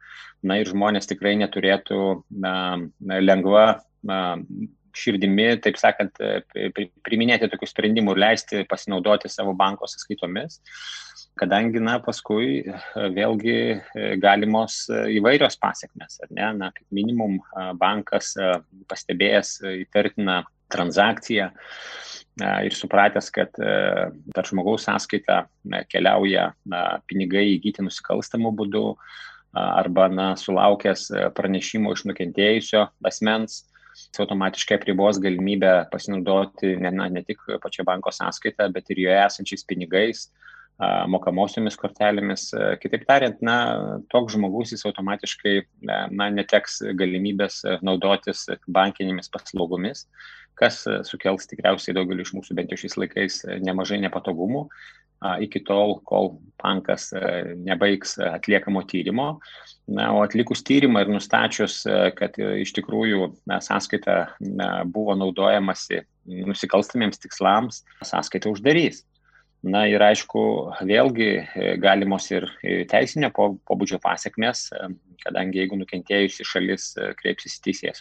Na 0.45 0.61
ir 0.61 0.69
žmonės 0.69 1.09
tikrai 1.09 1.33
neturėtų 1.41 2.03
na, 2.29 2.53
lengva 3.01 3.81
na, 4.05 4.37
širdimi, 4.95 5.51
taip 5.63 5.77
sakant, 5.79 6.17
priminėti 7.05 7.49
tokių 7.51 7.69
sprendimų 7.69 8.15
ir 8.15 8.23
leisti 8.25 8.65
pasinaudoti 8.69 9.31
savo 9.31 9.53
banko 9.57 9.87
sąskaitomis, 9.89 10.59
kadangi, 11.39 11.81
na, 11.83 11.97
paskui 12.03 12.65
vėlgi 13.15 13.57
galimos 14.21 14.81
įvairios 14.89 15.59
pasiekmes, 15.61 16.19
ar 16.25 16.31
ne, 16.35 16.47
na, 16.59 16.71
kaip 16.75 16.87
minimum 16.95 17.39
bankas 17.79 18.33
pastebėjęs 18.89 19.59
įtartiną 19.85 20.41
transakciją 20.69 21.49
ir 22.39 22.75
supratęs, 22.75 23.31
kad 23.35 23.55
per 23.55 24.47
žmogaus 24.47 24.85
sąskaitą 24.87 25.41
keliauja 25.91 26.51
pinigai 27.09 27.49
įgyti 27.55 27.83
nusikalstamų 27.85 28.53
būdų 28.59 28.85
arba 29.59 30.07
na, 30.13 30.29
sulaukęs 30.37 31.09
pranešimo 31.35 31.95
iš 31.95 32.05
nukentėjusio 32.09 32.85
asmens, 33.05 33.63
automatiškai 34.19 34.77
apribos 34.79 35.19
galimybę 35.21 35.73
pasinaudoti 35.91 36.75
ne, 36.81 36.91
na, 36.91 37.09
ne 37.09 37.23
tik 37.27 37.41
pačia 37.63 37.85
banko 37.87 38.13
sąskaita, 38.15 38.69
bet 38.73 38.91
ir 38.93 39.03
joje 39.05 39.19
esančiais 39.25 39.65
pinigais, 39.67 40.27
mokamosiomis 41.11 41.75
kortelėmis. 41.79 42.49
Kitaip 42.79 43.05
tariant, 43.07 43.41
na, 43.43 43.57
toks 44.11 44.37
žmogus 44.37 44.71
jis 44.73 44.85
automatiškai 44.87 45.55
na, 45.83 46.29
neteks 46.31 46.79
galimybės 46.99 47.61
naudotis 47.83 48.45
bankinėmis 48.67 49.31
paslaugomis, 49.33 50.05
kas 50.59 50.85
sukels 51.07 51.47
tikriausiai 51.51 51.95
daugeliu 51.95 52.23
iš 52.23 52.33
mūsų 52.37 52.55
bent 52.55 52.71
jau 52.71 52.79
šiais 52.79 52.97
laikais 52.99 53.43
nemažai 53.63 53.99
nepatogumų 54.05 54.67
iki 55.43 55.61
tol, 55.67 55.97
kol 56.07 56.37
bankas 56.59 57.09
nebaigs 57.59 58.17
atliekamo 58.23 58.83
tyrimo. 58.87 59.29
Na, 59.89 60.11
o 60.13 60.23
atlikus 60.23 60.61
tyrimą 60.65 61.03
ir 61.03 61.11
nustačius, 61.13 61.81
kad 62.19 62.37
iš 62.37 62.73
tikrųjų 62.77 63.31
sąskaita 63.49 64.17
buvo 64.91 65.15
naudojamasi 65.17 66.03
nusikalstamiems 66.49 67.21
tikslams, 67.23 67.83
sąskaitą 68.05 68.53
uždarys. 68.53 69.03
Na 69.59 69.83
ir 69.91 69.99
aišku, 69.99 70.41
vėlgi 70.87 71.31
galimos 71.83 72.29
ir 72.31 72.45
teisinio 72.87 73.27
pobūdžio 73.35 73.99
pasiekmes, 73.99 74.69
kadangi 75.25 75.59
jeigu 75.59 75.79
nukentėjusi 75.81 76.47
šalis 76.47 76.93
kreipsis 77.19 77.57
į 77.57 77.65
teisėją 77.67 77.97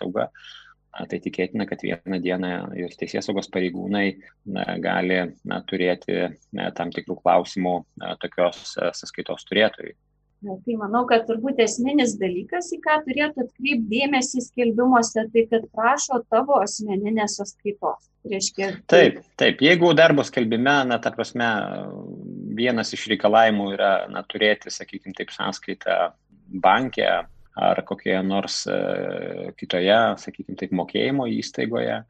saugą, 0.88 1.06
tai 1.06 1.20
tikėtina, 1.20 1.66
kad 1.68 1.82
vieną 1.82 2.18
dieną 2.22 2.50
ir 2.76 2.94
teisės 2.98 3.28
saugos 3.28 3.48
pareigūnai 3.52 4.18
na, 4.46 4.64
gali 4.78 5.34
na, 5.44 5.62
turėti 5.62 6.36
na, 6.52 6.70
tam 6.70 6.90
tikrų 6.90 7.20
klausimų 7.22 7.84
na, 8.00 8.16
tokios 8.20 8.74
sąskaitos 8.74 9.44
turėtojai. 9.48 9.94
Tai 10.38 10.74
manau, 10.78 11.02
kad 11.10 11.24
turbūt 11.26 11.58
esminis 11.64 12.12
dalykas, 12.18 12.70
į 12.70 12.78
ką 12.84 13.00
turėtų 13.02 13.42
atkreipti 13.42 13.88
dėmesį 13.90 14.44
skelbimuose, 14.44 15.24
tai 15.34 15.42
kad 15.50 15.64
prašo 15.74 16.20
tavo 16.30 16.60
asmeninės 16.62 17.40
sąskaitos. 17.40 18.06
Reiškia, 18.28 18.68
taip, 18.90 19.18
taip, 19.40 19.62
jeigu 19.64 19.90
darbo 19.98 20.22
skelbime, 20.26 20.76
na, 20.86 20.98
ta 21.02 21.10
prasme, 21.14 21.48
vienas 22.58 22.94
iš 22.94 23.08
reikalavimų 23.10 23.72
yra, 23.74 23.90
na, 24.12 24.22
turėti, 24.30 24.70
sakykime, 24.70 25.16
taip, 25.18 25.34
sąskaitą 25.34 25.98
bankė 26.62 27.10
ar 27.58 27.82
kokioje 27.86 28.20
nors 28.26 28.62
kitoje, 29.58 29.98
sakykime, 30.22 30.58
taip, 30.60 30.74
mokėjimo 30.78 31.26
įstaigoje. 31.38 32.02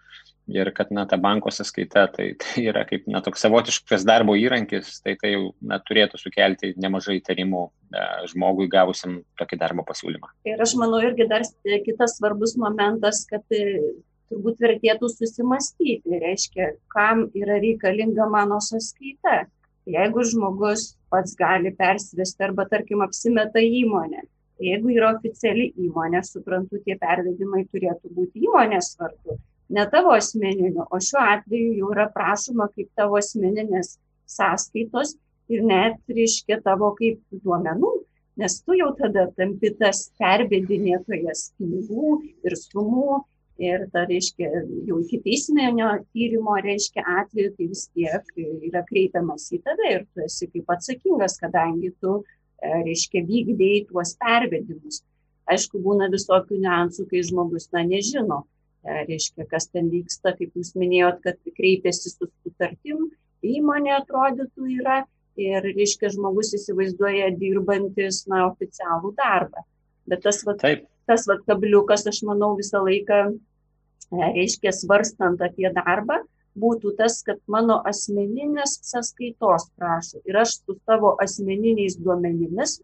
Ir 0.49 0.71
kad, 0.73 0.89
na, 0.97 1.05
ta 1.05 1.19
banko 1.21 1.51
sąskaita, 1.53 2.07
tai, 2.15 2.31
tai 2.41 2.65
yra 2.71 2.85
kaip, 2.89 3.05
na, 3.11 3.21
toks 3.25 3.43
savotiškas 3.45 4.07
darbo 4.09 4.33
įrankis, 4.39 4.95
tai 5.05 5.15
tai 5.21 5.35
jau, 5.35 5.51
na, 5.61 5.77
turėtų 5.85 6.21
sukelti 6.21 6.73
nemažai 6.81 7.19
įtarimų 7.19 7.65
e, 7.69 8.05
žmogui 8.33 8.69
gavusiam 8.73 9.19
tokį 9.41 9.59
darbo 9.61 9.85
pasiūlymą. 9.89 10.33
Ir 10.49 10.65
aš 10.65 10.75
manau 10.81 11.03
irgi 11.05 11.29
dar 11.29 11.45
kitas 11.85 12.17
svarbus 12.17 12.57
momentas, 12.61 13.27
kad 13.29 13.45
e, 13.53 13.93
turbūt 14.33 14.65
vertėtų 14.65 15.13
susimastyti, 15.13 16.17
reiškia, 16.25 16.73
kam 16.97 17.27
yra 17.37 17.61
reikalinga 17.61 18.29
mano 18.33 18.63
sąskaita. 18.65 19.45
Jeigu 19.89 20.25
žmogus 20.33 20.95
pats 21.13 21.37
gali 21.37 21.73
persivesti 21.77 22.45
arba, 22.45 22.67
tarkim, 22.69 23.05
apsimeta 23.05 23.61
įmonę, 23.65 24.25
Jeigu 24.59 24.91
yra 24.91 25.13
oficiali 25.15 25.69
įmonė, 25.79 26.25
suprantu, 26.27 26.81
tie 26.83 26.97
pervedimai 26.99 27.63
turėtų 27.71 28.11
būti 28.15 28.43
įmonės 28.49 28.97
vardu, 28.99 29.39
ne 29.71 29.85
tavo 29.93 30.15
asmeniniu, 30.17 30.83
o 30.91 30.99
šiuo 30.99 31.23
atveju 31.37 31.77
jau 31.79 31.93
yra 31.95 32.09
prašoma 32.15 32.67
kaip 32.75 32.91
tavo 32.99 33.21
asmeninės 33.21 33.97
sąskaitos 34.29 35.15
ir 35.53 35.65
net 35.65 36.01
reiškia 36.11 36.59
tavo 36.65 36.91
kaip 36.99 37.21
duomenų, 37.45 37.93
nes 38.39 38.61
tu 38.65 38.77
jau 38.79 38.91
tada 38.99 39.29
tampi 39.39 39.71
tas 39.79 40.09
pervedinėtojas 40.19 41.53
pinigų 41.59 42.19
ir 42.47 42.57
sumų 42.59 43.23
ir 43.63 43.87
ta 43.95 44.05
reiškia 44.11 44.51
jau 44.87 44.99
iki 45.03 45.21
teisminio 45.23 45.93
tyrimo 46.15 46.59
reiškia 46.63 47.03
atveju, 47.23 47.55
tai 47.55 47.71
vis 47.71 47.87
tiek 47.95 48.35
yra 48.71 48.83
kreipiamas 48.91 49.49
į 49.55 49.63
tave 49.67 49.95
ir 49.95 50.05
tu 50.11 50.27
esi 50.27 50.51
kaip 50.51 50.75
atsakingas, 50.77 51.39
kadangi 51.43 51.95
tu 52.03 52.21
E, 52.21 52.38
reiškia, 52.63 53.23
vykdėjai 53.27 53.87
tuos 53.91 54.15
pervedimus. 54.21 55.03
Aišku, 55.49 55.81
būna 55.81 56.11
visokių 56.13 56.61
niuansų, 56.61 57.07
kai 57.11 57.23
žmogus, 57.25 57.71
na, 57.73 57.85
nežino, 57.87 58.43
e, 58.85 59.05
reiškia, 59.09 59.47
kas 59.49 59.71
ten 59.73 59.89
vyksta, 59.93 60.35
kaip 60.37 60.57
jūs 60.59 60.75
minėjot, 60.77 61.23
kad 61.25 61.39
kreipiasi 61.57 62.13
su 62.13 62.29
sutartim, 62.29 63.09
įmonė 63.47 63.95
atrodytų 64.03 64.69
yra 64.77 65.01
ir, 65.41 65.65
reiškia, 65.65 66.11
žmogus 66.13 66.53
įsivaizduoja 66.59 67.31
dirbantis, 67.39 68.25
na, 68.29 68.45
oficialų 68.51 69.15
darbą. 69.17 69.65
Bet 70.09 70.25
tas, 70.27 70.43
va, 70.45 70.57
tas 70.59 71.29
va, 71.29 71.39
kabliukas, 71.49 72.07
aš 72.11 72.25
manau, 72.29 72.53
visą 72.59 72.83
laiką, 72.85 73.23
e, 73.33 74.33
reiškia, 74.37 74.75
svarstant 74.75 75.41
apie 75.45 75.71
darbą, 75.73 76.21
būtų 76.63 76.95
tas, 76.99 77.21
kad 77.27 77.41
mano 77.47 77.79
asmeninės 77.89 78.79
sąskaitos 78.91 79.71
prašo 79.79 80.23
ir 80.29 80.41
aš 80.43 80.59
su 80.61 80.79
savo 80.85 81.15
asmeniniais 81.25 81.99
duomenimis 82.03 82.79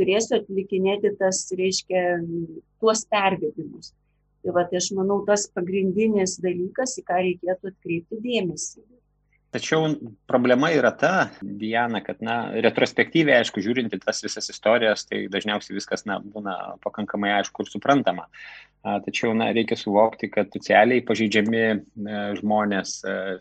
turėsiu 0.00 0.38
atlikinėti 0.40 1.14
tas, 1.20 1.44
reiškia, 1.56 2.04
tuos 2.80 3.04
pervedimus. 3.10 3.92
Tai 4.40 4.54
va, 4.56 4.64
tai 4.68 4.80
aš 4.80 4.92
manau, 4.96 5.20
tas 5.26 5.44
pagrindinis 5.52 6.38
dalykas, 6.40 6.96
į 7.00 7.04
ką 7.08 7.20
reikėtų 7.26 7.74
atkreipti 7.74 8.20
dėmesį. 8.24 8.80
Tačiau 9.50 9.88
problema 10.30 10.68
yra 10.70 10.92
ta, 10.94 11.12
Diana, 11.42 11.98
kad, 12.06 12.20
na, 12.22 12.36
retrospektyviai, 12.64 13.40
aišku, 13.42 13.60
žiūrinti 13.64 13.98
tas 13.98 14.22
visas 14.22 14.46
istorijas, 14.52 15.02
tai 15.10 15.24
dažniausiai 15.32 15.74
viskas, 15.74 16.06
na, 16.06 16.20
būna 16.22 16.54
pakankamai 16.84 17.34
aišku 17.40 17.66
ir 17.66 17.72
suprantama. 17.72 18.28
Tačiau, 18.80 19.34
na, 19.36 19.50
reikia 19.52 19.76
suvokti, 19.76 20.30
kad 20.32 20.48
socialiai 20.54 21.02
pažeidžiami 21.04 21.64
žmonės, 22.38 22.94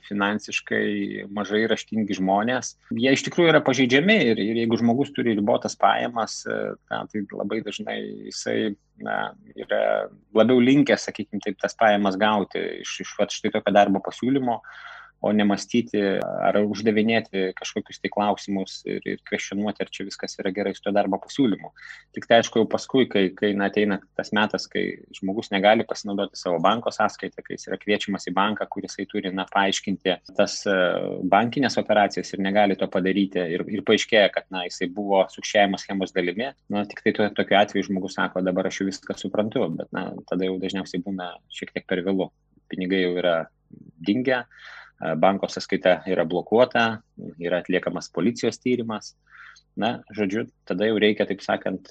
finansiškai 0.09 1.29
mažai 1.31 1.61
raštingi 1.71 2.17
žmonės, 2.17 2.73
jie 2.91 3.13
iš 3.15 3.23
tikrųjų 3.23 3.53
yra 3.53 3.61
pažeidžiami 3.63 4.17
ir, 4.33 4.41
ir 4.43 4.59
jeigu 4.59 4.81
žmogus 4.81 5.13
turi 5.15 5.37
ribotas 5.37 5.79
pajamas, 5.79 6.41
na, 6.91 7.05
tai 7.07 7.23
labai 7.31 7.61
dažnai 7.63 7.97
jisai 8.27 8.73
na, 8.99 9.31
yra 9.55 9.81
labiau 10.35 10.59
linkęs, 10.59 11.07
sakykime, 11.07 11.39
taip, 11.45 11.55
tas 11.63 11.77
pajamas 11.79 12.19
gauti 12.19 12.59
iš, 12.83 12.99
iš 13.05 13.15
va, 13.15 13.29
štai 13.31 13.55
tokio 13.55 13.75
darbo 13.79 14.03
pasiūlymo 14.03 14.59
o 15.21 15.31
nemastyti 15.35 16.01
ar 16.23 16.57
uždavinėti 16.61 17.49
kažkokius 17.57 17.99
tai 17.99 18.11
klausimus 18.13 18.79
ir, 18.87 19.01
ir 19.03 19.19
kvestionuoti, 19.27 19.83
ar 19.83 19.91
čia 19.91 20.05
viskas 20.07 20.37
yra 20.39 20.51
gerai 20.55 20.73
su 20.75 20.83
to 20.85 20.93
darbo 20.95 21.19
pasiūlymu. 21.21 21.71
Tik 22.15 22.27
tai 22.29 22.39
aišku, 22.39 22.61
jau 22.61 22.69
paskui, 22.71 23.07
kai, 23.11 23.25
kai 23.35 23.51
na, 23.57 23.67
ateina 23.71 23.99
tas 24.17 24.31
metas, 24.35 24.67
kai 24.71 24.85
žmogus 25.17 25.51
negali 25.51 25.85
pasinaudoti 25.87 26.39
savo 26.39 26.61
banko 26.63 26.93
sąskaitą, 26.95 27.43
kai 27.43 27.57
jis 27.57 27.67
yra 27.69 27.79
kviečiamas 27.81 28.29
į 28.31 28.35
banką, 28.37 28.69
kuris 28.71 28.95
jisai 28.95 29.07
turi 29.11 29.33
na, 29.35 29.45
paaiškinti 29.51 30.15
tas 30.37 30.59
e, 30.69 30.77
bankinės 31.31 31.77
operacijas 31.81 32.33
ir 32.33 32.43
negali 32.43 32.77
to 32.79 32.87
padaryti 32.91 33.43
ir, 33.55 33.65
ir 33.67 33.83
paaiškėja, 33.87 34.31
kad 34.33 34.47
na, 34.53 34.63
jisai 34.69 34.89
buvo 34.93 35.25
sukčiavimo 35.31 35.79
schemos 35.81 36.15
dalimi, 36.15 36.49
na, 36.71 36.85
tik 36.89 37.03
tai 37.05 37.15
to, 37.17 37.29
tokiu 37.37 37.59
atveju 37.59 37.89
žmogus 37.91 38.15
sako, 38.17 38.43
dabar 38.45 38.69
aš 38.69 38.81
jau 38.81 38.89
viską 38.89 39.19
suprantu, 39.19 39.67
bet 39.81 39.91
na, 39.95 40.09
tada 40.31 40.47
jau 40.47 40.57
dažniausiai 40.61 41.03
būna 41.05 41.33
šiek 41.53 41.75
tiek 41.75 41.87
per 41.89 42.03
vėlu. 42.07 42.31
Pinigai 42.69 43.01
jau 43.01 43.15
yra 43.17 43.37
dingę, 44.05 44.43
banko 44.99 45.47
sąskaita 45.47 46.01
yra 46.11 46.25
blokuota, 46.27 47.01
yra 47.39 47.61
atliekamas 47.63 48.11
policijos 48.11 48.59
tyrimas. 48.59 49.15
Na, 49.79 50.01
žodžiu, 50.11 50.43
tada 50.67 50.89
jau 50.89 50.97
reikia, 50.99 51.23
taip 51.29 51.39
sakant, 51.45 51.87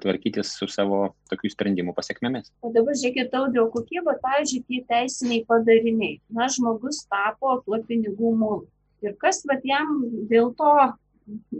tvarkytis 0.00 0.54
su 0.56 0.68
savo 0.70 1.00
tokių 1.30 1.50
sprendimų 1.52 1.92
pasiekmėmis. 1.96 2.50
O 2.64 2.70
dabar 2.72 2.96
žiūrėkit, 2.96 3.34
audriau, 3.36 3.66
kokie, 3.72 4.00
va, 4.06 4.14
pavyzdžiui, 4.22 4.62
tie 4.68 4.80
teisiniai 4.88 5.44
padariniai. 5.48 6.20
Na, 6.36 6.48
žmogus 6.52 7.02
tapo 7.10 7.58
tuo 7.66 7.80
pinigų 7.88 8.34
mūlu. 8.40 8.66
Ir 9.04 9.16
kas, 9.20 9.42
va, 9.48 9.58
jam 9.64 10.00
dėl 10.30 10.52
to 10.56 10.74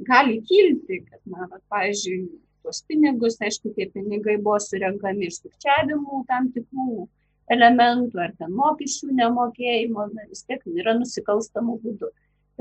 gali 0.09 0.41
kilti, 0.49 1.03
kad, 1.09 1.21
na, 1.29 1.49
va, 1.51 1.61
pavyzdžiui, 1.73 2.23
tuos 2.65 2.83
pinigus, 2.89 3.39
aišku, 3.41 3.73
tie 3.77 3.89
pinigai 3.93 4.37
buvo 4.41 4.59
surenkami 4.61 5.29
iš 5.31 5.43
sukčiavimų 5.45 6.25
tam 6.29 6.53
tikrų 6.57 7.09
elementų, 7.50 8.21
ar 8.23 8.35
ten 8.38 8.52
mokesčių 8.57 9.14
nemokėjimo, 9.19 10.09
na, 10.14 10.26
vis 10.30 10.45
tiek 10.47 10.62
yra 10.71 10.95
nusikalstamų 10.99 11.78
būdų. 11.85 12.11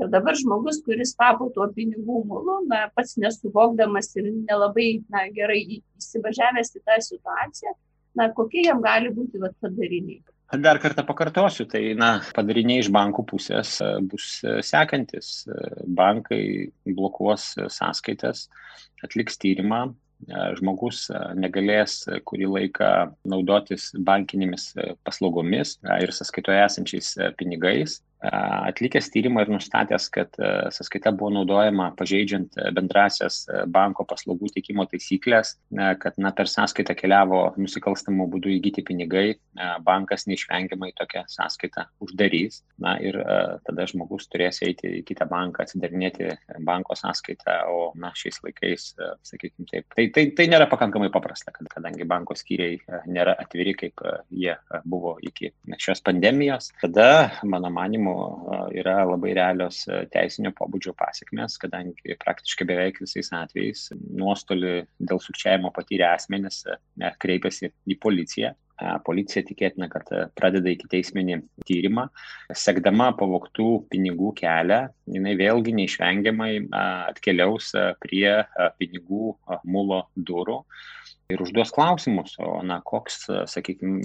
Ir 0.00 0.08
dabar 0.08 0.36
žmogus, 0.38 0.80
kuris 0.84 1.12
tapo 1.18 1.50
tuo 1.54 1.66
pinigų 1.76 2.22
mulu, 2.28 2.60
na, 2.70 2.86
pats 2.96 3.18
nesuvokdamas 3.20 4.14
ir 4.16 4.30
nelabai 4.32 4.90
na, 5.12 5.26
gerai 5.34 5.60
įsivažiavęs 6.00 6.74
į 6.78 6.84
tą 6.88 6.98
situaciją, 7.04 7.74
na, 8.16 8.30
kokie 8.36 8.64
jam 8.64 8.80
gali 8.84 9.12
būti 9.14 9.42
vat, 9.42 9.56
padariniai. 9.60 10.22
Dar 10.58 10.80
kartą 10.82 11.04
pakartosiu, 11.06 11.68
tai 11.70 11.92
na, 11.94 12.16
padariniai 12.34 12.82
iš 12.82 12.88
bankų 12.90 13.22
pusės 13.28 13.76
e, 13.84 13.90
bus 14.02 14.40
e, 14.42 14.56
sekantis. 14.66 15.44
E, 15.46 15.68
bankai 15.86 16.42
blokuos 16.88 17.52
sąskaitas, 17.70 18.48
atliks 19.06 19.38
tyrimą, 19.38 19.84
žmogus 20.58 21.06
negalės 21.40 21.94
kurį 22.28 22.50
laiką 22.56 22.90
naudotis 23.32 23.88
bankinėmis 24.10 24.68
paslaugomis 25.08 25.76
ir 26.02 26.14
sąskaitoje 26.20 26.64
esančiais 26.68 27.14
pinigais 27.40 28.00
atlikęs 28.20 29.10
tyrimą 29.10 29.44
ir 29.44 29.50
nustatęs, 29.54 30.08
kad 30.12 30.36
sąskaita 30.74 31.12
buvo 31.16 31.30
naudojama 31.38 31.90
pažeidžiant 31.96 32.56
bendrasias 32.76 33.46
banko 33.72 34.04
paslaugų 34.08 34.50
teikimo 34.54 34.84
taisyklės, 34.90 35.54
kad 36.02 36.18
na, 36.20 36.32
per 36.36 36.50
sąskaitą 36.50 36.94
keliavo 36.98 37.42
nusikalstamų 37.60 38.28
būdų 38.34 38.52
įgyti 38.58 38.84
pinigai, 38.86 39.38
bankas 39.86 40.26
neišvengiamai 40.28 40.92
tokią 40.98 41.24
sąskaitą 41.32 41.86
uždarys. 42.04 42.60
Na 42.80 42.96
ir 43.00 43.16
tada 43.66 43.86
žmogus 43.88 44.28
turės 44.32 44.60
eiti 44.66 45.00
į 45.00 45.02
kitą 45.08 45.26
banką, 45.30 45.64
atsidarinėti 45.64 46.30
banko 46.66 46.96
sąskaitą, 46.98 47.56
o 47.72 47.90
na, 48.00 48.12
šiais 48.16 48.40
laikais, 48.44 48.90
sakykime 49.26 49.68
taip, 49.70 49.88
tai, 49.96 50.08
tai, 50.14 50.26
tai 50.36 50.48
nėra 50.52 50.68
pakankamai 50.70 51.10
paprasta, 51.12 51.54
kad, 51.56 51.68
kadangi 51.72 52.08
banko 52.08 52.36
skyriai 52.36 52.80
nėra 53.08 53.36
atviri, 53.40 53.74
kaip 53.80 54.04
jie 54.28 54.56
buvo 54.84 55.16
iki 55.24 55.52
šios 55.80 56.04
pandemijos. 56.04 56.70
Tada, 56.80 57.30
mano 57.44 57.70
manimu, 57.72 58.09
tyrimų 58.10 58.70
yra 58.74 59.04
labai 59.04 59.34
realios 59.34 59.84
teisinio 60.12 60.52
pobūdžio 60.56 60.94
pasiekmes, 60.98 61.58
kadangi 61.60 62.16
praktiškai 62.20 62.66
beveik 62.66 63.00
visais 63.00 63.30
atvejais 63.32 63.90
nuostolį 63.94 64.86
dėl 64.98 65.20
sukčiavimo 65.20 65.70
patyrę 65.74 66.14
asmenys 66.14 66.64
kreipiasi 67.20 67.70
į 67.86 67.98
policiją. 68.00 68.54
Policija 69.04 69.42
tikėtina, 69.44 69.90
kad 69.92 70.08
pradeda 70.38 70.70
iki 70.72 70.88
teisminį 70.88 71.42
tyrimą. 71.68 72.06
Sekdama 72.56 73.10
pavoktų 73.12 73.84
pinigų 73.92 74.32
kelią, 74.38 74.86
jinai 75.04 75.34
vėlgi 75.36 75.74
neišvengiamai 75.76 76.54
atkeliaus 76.72 77.74
prie 78.00 78.38
pinigų 78.80 79.34
mulo 79.68 80.06
durų 80.16 80.62
ir 81.30 81.42
užduos 81.42 81.72
klausimus, 81.74 82.34
o 82.42 82.60
na, 82.66 82.80
koks, 82.86 83.24
sakykime, 83.50 84.02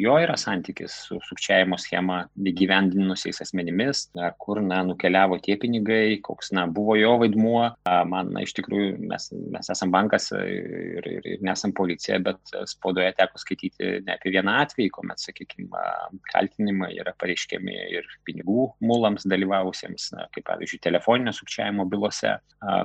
jo 0.00 0.16
yra 0.20 0.36
santykis 0.40 0.94
su 1.08 1.18
sukčiavimo 1.26 1.78
schema 1.80 2.22
įgyvendinusiais 2.36 3.40
asmenimis, 3.44 4.06
ar 4.20 4.34
kur, 4.40 4.60
na, 4.64 4.82
nukeliavo 4.86 5.40
tie 5.44 5.56
pinigai, 5.60 6.18
koks, 6.24 6.52
na, 6.56 6.66
buvo 6.70 6.96
jo 6.98 7.16
vaidmuo. 7.22 7.62
Man, 8.10 8.32
na, 8.34 8.44
iš 8.46 8.54
tikrųjų, 8.58 8.98
mes, 9.10 9.30
mes 9.54 9.72
esam 9.72 9.92
bankas 9.94 10.30
ir, 10.36 11.06
ir, 11.08 11.28
ir 11.34 11.44
nesam 11.46 11.74
policija, 11.76 12.20
bet 12.24 12.54
spaudoje 12.70 13.12
teko 13.18 13.40
skaityti 13.40 13.92
ne 14.06 14.16
apie 14.16 14.34
vieną 14.34 14.58
atvejį, 14.64 14.90
kuomet, 14.96 15.22
sakykime, 15.22 15.84
kaltinimai 16.32 16.92
yra 17.00 17.14
pareiškiami 17.20 17.76
ir 17.96 18.08
pinigų 18.28 18.70
mulams 18.86 19.26
dalyvavusiems, 19.30 20.10
na, 20.16 20.28
kaip 20.34 20.46
pavyzdžiui, 20.50 20.82
telefoninio 20.84 21.34
sukčiavimo 21.36 21.86
bylose, 21.90 22.36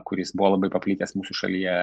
kuris 0.07 0.33
buvo 0.35 0.55
labai 0.55 0.71
paplitęs 0.73 1.15
mūsų 1.17 1.39
šalyje 1.41 1.77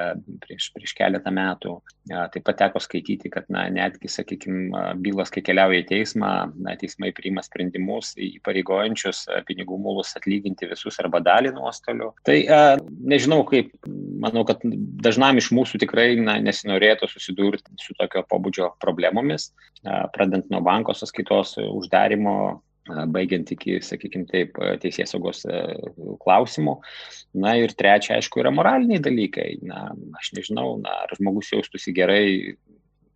prieš, 0.45 0.71
prieš 0.77 0.97
keletą 0.99 1.33
metų. 1.35 1.77
Taip 2.11 2.43
pat 2.43 2.57
teko 2.59 2.81
skaityti, 2.83 3.31
kad 3.31 3.47
na, 3.53 3.69
netgi, 3.71 4.09
sakykime, 4.11 4.81
bylos, 5.05 5.31
kai 5.31 5.43
keliauja 5.47 5.85
į 5.85 5.87
teismą, 5.87 6.31
na, 6.59 6.75
teismai 6.81 7.13
priima 7.15 7.45
sprendimus 7.47 8.11
įpareigojančius 8.19 9.21
pinigų 9.47 9.79
mulus 9.85 10.11
atlyginti 10.19 10.67
visus 10.73 10.99
arba 10.99 11.21
dalį 11.23 11.53
nuostolių. 11.55 12.11
Tai 12.27 12.37
a, 12.51 12.59
nežinau, 13.15 13.45
kaip, 13.47 13.71
manau, 14.25 14.43
kad 14.49 14.67
dažnam 15.07 15.39
iš 15.39 15.53
mūsų 15.55 15.79
tikrai 15.85 16.09
na, 16.19 16.41
nesinorėtų 16.43 17.07
susidurti 17.13 17.79
su 17.79 17.95
tokio 17.95 18.27
pobūdžio 18.27 18.73
problemomis, 18.83 19.53
a, 19.87 20.03
pradant 20.11 20.51
nuo 20.51 20.59
banko 20.67 20.99
sąskaitos 20.99 21.55
uždarimo 21.63 22.37
baigiant 22.89 23.51
iki, 23.55 23.79
sakykime 23.85 24.27
taip, 24.31 24.59
teisės 24.83 25.15
saugos 25.15 25.45
klausimų. 26.25 26.77
Na 27.45 27.55
ir 27.61 27.75
trečia, 27.79 28.17
aišku, 28.19 28.43
yra 28.43 28.53
moraliniai 28.55 29.03
dalykai. 29.03 29.51
Na, 29.67 29.91
aš 30.19 30.33
nežinau, 30.39 30.77
na, 30.83 31.03
ar 31.07 31.15
žmogus 31.19 31.53
jaustųsi 31.55 31.95
gerai, 31.97 32.57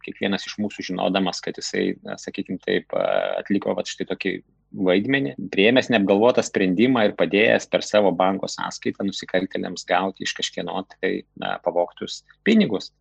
kiekvienas 0.07 0.47
iš 0.47 0.59
mūsų 0.63 0.91
žinodamas, 0.93 1.43
kad 1.43 1.59
jisai, 1.59 1.97
sakykime 2.23 2.61
taip, 2.63 2.95
atliko 2.95 3.75
va 3.75 3.85
štai 3.87 4.07
tokį 4.13 4.37
vaidmenį, 4.77 5.35
priėmęs 5.53 5.91
neapgalvotą 5.93 6.45
sprendimą 6.45 7.07
ir 7.09 7.17
padėjęs 7.19 7.69
per 7.73 7.85
savo 7.87 8.13
banko 8.17 8.49
sąskaitą 8.51 9.07
nusikaltėliams 9.09 9.87
gauti 9.89 10.27
iš 10.27 10.37
kažkieno 10.39 10.83
tai 10.93 11.13
na, 11.41 11.57
pavoktus 11.65 12.23
pinigus. 12.47 12.93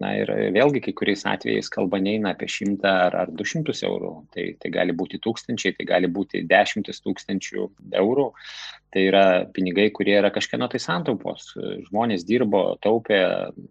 Na 0.00 0.14
ir 0.16 0.30
vėlgi 0.54 0.80
kai 0.86 0.94
kuriais 0.96 1.26
atvejais 1.28 1.68
kalba 1.72 2.00
neina 2.00 2.32
apie 2.32 2.48
šimtą 2.48 2.92
ar, 3.06 3.16
ar 3.24 3.32
du 3.36 3.44
šimtus 3.44 3.82
eurų, 3.84 4.14
tai, 4.34 4.46
tai 4.62 4.72
gali 4.72 4.94
būti 4.96 5.20
tūkstančiai, 5.20 5.74
tai 5.76 5.86
gali 5.90 6.08
būti 6.08 6.46
dešimtis 6.48 7.02
tūkstančių 7.04 7.66
eurų. 8.00 8.30
Tai 8.90 9.02
yra 9.06 9.24
pinigai, 9.54 9.88
kurie 9.94 10.16
yra 10.18 10.32
kažkieno 10.34 10.66
tai 10.72 10.80
santaupos. 10.82 11.52
Žmonės 11.90 12.24
dirbo, 12.26 12.62
taupė, 12.82 13.20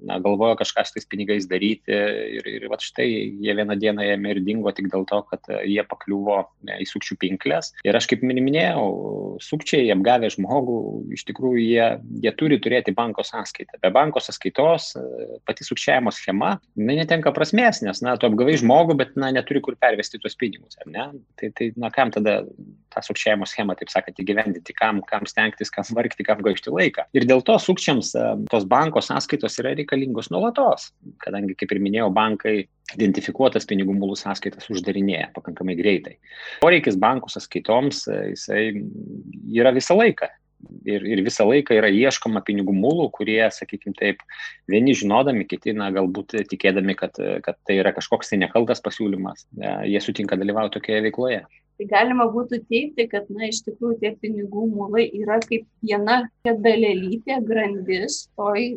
na, 0.05 0.19
galvojo 0.23 0.59
kažką 0.61 0.85
su 0.85 0.95
tais 0.95 1.09
pinigais 1.09 1.49
daryti 1.49 1.97
ir, 2.37 2.47
ir 2.47 2.67
va 2.71 2.79
štai 2.79 3.09
jie 3.41 3.57
vieną 3.57 3.75
dieną 3.81 4.05
ėmė 4.15 4.35
ir 4.35 4.43
dingo 4.45 4.71
tik 4.75 4.87
dėl 4.93 5.03
to, 5.09 5.19
kad 5.31 5.51
jie 5.65 5.83
pakliuvo 5.89 6.39
į 6.79 6.87
sukčių 6.87 7.19
pinklės. 7.19 7.73
Ir 7.87 7.97
aš 7.97 8.07
kaip 8.13 8.23
minėjau, 8.23 8.85
sukčiai 9.43 9.89
apgavę 9.95 10.29
žmogų, 10.31 10.79
iš 11.17 11.25
tikrųjų 11.27 11.65
jie, 11.65 11.89
jie 12.23 12.35
turi 12.39 12.61
turėti 12.61 12.95
banko 12.95 13.25
sąskaitą. 13.27 13.81
Be 13.83 13.91
banko 13.95 14.21
sąskaitos 14.23 14.93
pati 15.49 15.65
sukčiai 15.65 15.79
sukčiavimo 15.79 16.11
schema, 16.11 16.59
jinai 16.77 16.99
netenka 16.99 17.31
prasmės, 17.33 17.81
nes, 17.81 18.01
na, 18.03 18.15
tu 18.19 18.27
apgavai 18.27 18.57
žmogų, 18.59 18.97
bet, 18.99 19.15
na, 19.15 19.31
neturi 19.31 19.61
kur 19.61 19.77
pervesti 19.79 20.19
tuos 20.19 20.35
pinigus, 20.35 20.77
ar 20.83 20.89
ne? 20.91 21.05
Tai, 21.39 21.51
tai 21.55 21.71
na, 21.77 21.89
kam 21.89 22.11
tada 22.11 22.43
tą 22.93 23.03
sukčiavimo 23.05 23.47
schemą, 23.47 23.75
taip 23.79 23.89
sakant, 23.89 24.19
įgyvendinti, 24.19 24.75
kam, 24.75 25.01
kam 25.09 25.27
stengtis, 25.29 25.71
kam 25.73 25.87
vargti, 25.97 26.25
kam 26.27 26.43
gaišti 26.45 26.73
laiką. 26.73 27.07
Ir 27.17 27.27
dėl 27.29 27.43
to 27.45 27.57
sukčiams 27.61 28.13
e, 28.15 28.25
tos 28.51 28.67
banko 28.69 29.03
sąskaitos 29.05 29.59
yra 29.61 29.75
reikalingos 29.77 30.31
nuolatos, 30.33 30.89
kadangi, 31.23 31.57
kaip 31.59 31.75
ir 31.75 31.83
minėjau, 31.83 32.09
bankai 32.15 32.57
identifikuotas 32.95 33.67
pinigų 33.69 33.93
mulų 33.97 34.17
sąskaitas 34.17 34.69
uždarinėja 34.73 35.29
pakankamai 35.35 35.77
greitai. 35.77 36.17
Poreikis 36.63 36.97
bankų 37.01 37.31
sąskaitoms, 37.35 38.05
e, 38.09 38.19
jisai 38.33 38.63
yra 39.59 39.73
visą 39.75 39.97
laiką 39.99 40.29
ir, 40.87 41.05
ir 41.05 41.21
visą 41.25 41.47
laiką 41.49 41.77
yra 41.77 41.89
ieškoma 41.93 42.41
pinigų 42.47 42.73
mūlų, 42.75 43.07
kurie, 43.15 43.41
sakykime 43.53 43.95
taip, 43.99 44.23
vieni 44.69 44.95
žinodami, 44.97 45.47
kiti, 45.49 45.73
na, 45.77 45.89
galbūt 45.95 46.35
tikėdami, 46.51 46.95
kad, 46.99 47.19
kad 47.45 47.59
tai 47.67 47.79
yra 47.81 47.93
kažkoks 47.95 48.33
tai 48.33 48.41
nekaltas 48.43 48.83
pasiūlymas, 48.85 49.47
e, 49.59 49.73
jie 49.93 50.03
sutinka 50.03 50.39
dalyvauti 50.39 50.77
tokioje 50.77 51.05
veikloje. 51.09 51.43
Tai 51.79 51.85
galima 51.87 52.25
būtų 52.27 52.57
teikti, 52.67 53.05
kad, 53.07 53.29
na, 53.31 53.47
iš 53.47 53.61
tikrųjų 53.63 54.01
tie 54.01 54.09
pinigų 54.19 54.65
mūlai 54.67 55.05
yra 55.15 55.37
kaip 55.45 55.63
viena 55.79 56.25
dalelytė 56.43 57.37
grandis 57.47 58.25
toj 58.35 58.73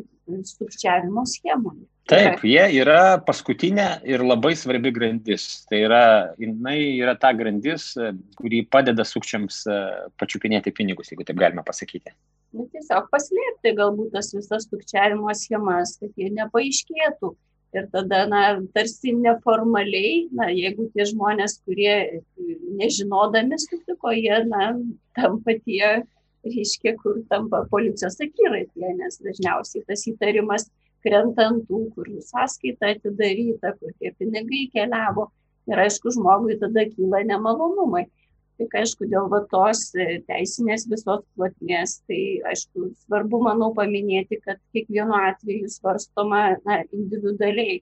sukčiavimo 0.47 1.25
schemoje. 1.27 1.83
Taip, 2.07 2.41
jie 2.43 2.63
yra 2.81 3.19
paskutinė 3.23 3.85
ir 4.07 4.23
labai 4.23 4.53
svarbi 4.59 4.91
grandis. 4.95 5.65
Tai 5.69 5.81
yra, 5.85 6.01
jinai 6.39 6.77
yra 6.97 7.13
ta 7.19 7.31
grandis, 7.35 7.93
kuri 8.39 8.63
padeda 8.67 9.05
sukčiams 9.07 9.61
e, 9.71 9.77
pačiupinėti 10.19 10.73
pinigus, 10.75 11.11
jeigu 11.11 11.23
taip 11.27 11.39
galima 11.39 11.63
pasakyti. 11.63 12.11
Nu, 12.55 12.67
tiesiog 12.71 13.07
paslėpti 13.11 13.75
galbūt 13.79 14.11
tas 14.17 14.33
visas 14.35 14.67
sukčiavimo 14.67 15.31
schemas, 15.35 15.95
kad 15.99 16.11
jie 16.19 16.27
nepaaiškėtų. 16.35 17.31
Ir 17.73 17.87
tada, 17.89 18.25
na, 18.29 18.41
tarsi 18.75 19.15
neformaliai, 19.17 20.27
na, 20.37 20.51
jeigu 20.53 20.85
tie 20.93 21.07
žmonės, 21.09 21.57
kurie 21.65 22.21
nežinodami 22.77 23.57
sutiko, 23.57 24.11
jie, 24.13 24.35
na, 24.45 24.67
tampa 25.17 25.55
tie, 25.65 26.03
reiškia, 26.45 26.93
kur 27.01 27.23
tampa 27.31 27.63
policijos 27.71 28.19
akiratyje, 28.21 28.93
nes 28.99 29.17
dažniausiai 29.25 29.85
tas 29.87 30.05
įtarimas 30.11 30.67
krenta 31.03 31.47
ant 31.49 31.65
tų, 31.67 31.87
kur 31.95 32.09
sąskaita 32.27 32.93
atidaryta, 32.93 33.73
kur 33.79 33.95
tie 33.99 34.13
pinigai 34.19 34.67
keliavo. 34.75 35.29
Ir 35.71 35.79
aišku, 35.79 36.11
žmogui 36.11 36.57
tada 36.59 36.83
kyla 36.91 37.23
nemalonumai. 37.27 38.05
Tik 38.63 38.75
aišku, 38.79 39.07
dėl 39.11 39.25
va, 39.27 39.41
tos 39.51 39.89
e, 39.99 40.21
teisinės 40.23 40.85
visos 40.87 41.23
plotmės, 41.35 41.97
tai 42.07 42.19
aišku, 42.47 42.93
svarbu, 43.03 43.41
manau, 43.43 43.73
paminėti, 43.75 44.37
kad 44.45 44.61
kiekvienu 44.71 45.17
atveju 45.17 45.67
svarstoma 45.73 46.45
na, 46.63 46.77
individualiai, 46.95 47.81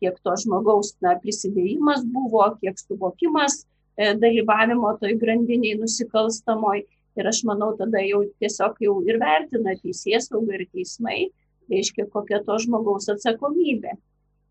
kiek 0.00 0.16
to 0.24 0.36
žmogaus 0.40 0.94
na, 1.04 1.18
prisidėjimas 1.20 2.06
buvo, 2.14 2.46
kiek 2.64 2.80
suvokimas 2.80 3.60
e, 3.60 4.14
dalyvavimo 4.22 4.94
toj 5.02 5.18
grandiniai 5.20 5.76
nusikalstamoj. 5.82 6.86
Ir 7.20 7.28
aš 7.28 7.42
manau, 7.44 7.74
tada 7.76 8.00
jau 8.00 8.22
tiesiog 8.40 8.80
jau 8.80 8.96
ir 9.04 9.20
vertina 9.20 9.76
teisės 9.82 10.30
sauga 10.30 10.56
ir 10.56 10.64
teismai, 10.72 11.26
reiškia, 11.68 12.08
kokia 12.08 12.40
to 12.46 12.56
žmogaus 12.64 13.12
atsakomybė. 13.12 13.98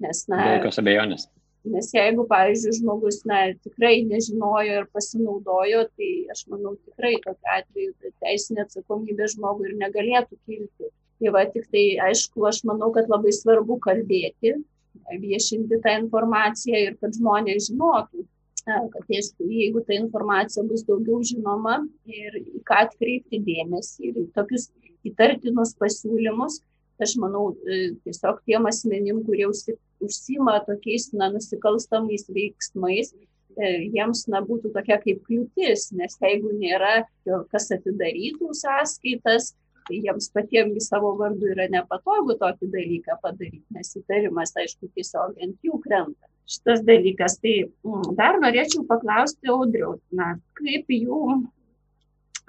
Nes, 0.05 0.27
na, 0.29 0.43
Be 0.45 0.57
jokios 0.59 0.77
abejonės. 0.85 1.25
Nes 1.62 1.91
jeigu, 1.93 2.24
pavyzdžiui, 2.26 2.74
žmogus 2.80 3.19
na, 3.30 3.41
tikrai 3.62 4.00
nežinojo 4.10 4.80
ir 4.80 4.88
pasinaudojo, 4.95 5.84
tai 5.93 6.10
aš 6.34 6.47
manau 6.50 6.74
tikrai 6.80 7.13
tokia 7.21 7.60
atveju 7.60 7.93
tai 8.02 8.10
teisinė 8.26 8.63
atsakomybė 8.65 9.28
žmogui 9.36 9.69
ir 9.69 9.78
negalėtų 9.84 10.39
kilti. 10.50 10.89
Tai 11.21 11.34
va, 11.36 11.43
tik 11.54 11.67
tai 11.69 11.84
aišku, 12.08 12.47
aš 12.50 12.63
manau, 12.65 12.89
kad 12.95 13.12
labai 13.13 13.34
svarbu 13.38 13.78
kalbėti, 13.86 14.56
viešinti 15.21 15.78
tą 15.84 15.93
informaciją 16.02 16.82
ir 16.88 16.97
kad 16.97 17.13
žmonės 17.13 17.69
žinotų, 17.69 18.26
kad 18.65 19.13
aišku, 19.17 19.45
jeigu 19.45 19.86
ta 19.86 19.93
informacija 19.97 20.65
bus 20.65 20.82
daugiau 20.88 21.21
žinoma 21.26 21.78
ir 22.10 22.41
į 22.41 22.63
ką 22.65 22.82
atkreipti 22.88 23.41
dėmesį 23.45 24.10
ir 24.10 24.19
į 24.24 24.28
tokius 24.34 24.71
įtartinus 25.06 25.76
pasiūlymus, 25.78 26.63
aš 27.03 27.17
manau, 27.21 27.51
e, 27.65 27.81
tiesiog 28.05 28.41
tiem 28.47 28.67
asmenim, 28.69 29.21
kurie 29.27 29.47
užsima 29.49 30.59
tokiais 30.67 31.09
na, 31.13 31.31
nusikalstamais 31.33 32.27
veiksmais, 32.33 33.13
e, 33.57 33.71
jiems 33.95 34.27
na, 34.31 34.43
būtų 34.45 34.73
tokia 34.75 34.99
kaip 35.03 35.23
kliūtis, 35.27 35.89
nes 35.97 36.17
jeigu 36.21 36.53
nėra, 36.57 37.01
kas 37.51 37.71
atidarytų 37.77 38.53
sąskaitas, 38.57 39.53
tai 39.87 40.01
jiems 40.05 40.29
patiems 40.33 40.89
savo 40.91 41.13
vardu 41.19 41.51
yra 41.51 41.67
nepatogu 41.71 42.37
tokį 42.39 42.69
dalyką 42.75 43.17
padaryti, 43.23 43.65
nes 43.75 43.95
įtarimas, 43.99 44.53
aišku, 44.57 44.91
tiesiog 44.95 45.39
ant 45.41 45.57
jų 45.65 45.79
krenta. 45.83 46.29
Šitas 46.51 46.83
dalykas. 46.87 47.37
Tai 47.41 47.53
mm, 47.63 48.13
dar 48.17 48.39
norėčiau 48.41 48.85
paklausti 48.89 49.51
audriau, 49.51 49.95
na, 50.15 50.33
kaip 50.59 50.89
jų 50.91 51.21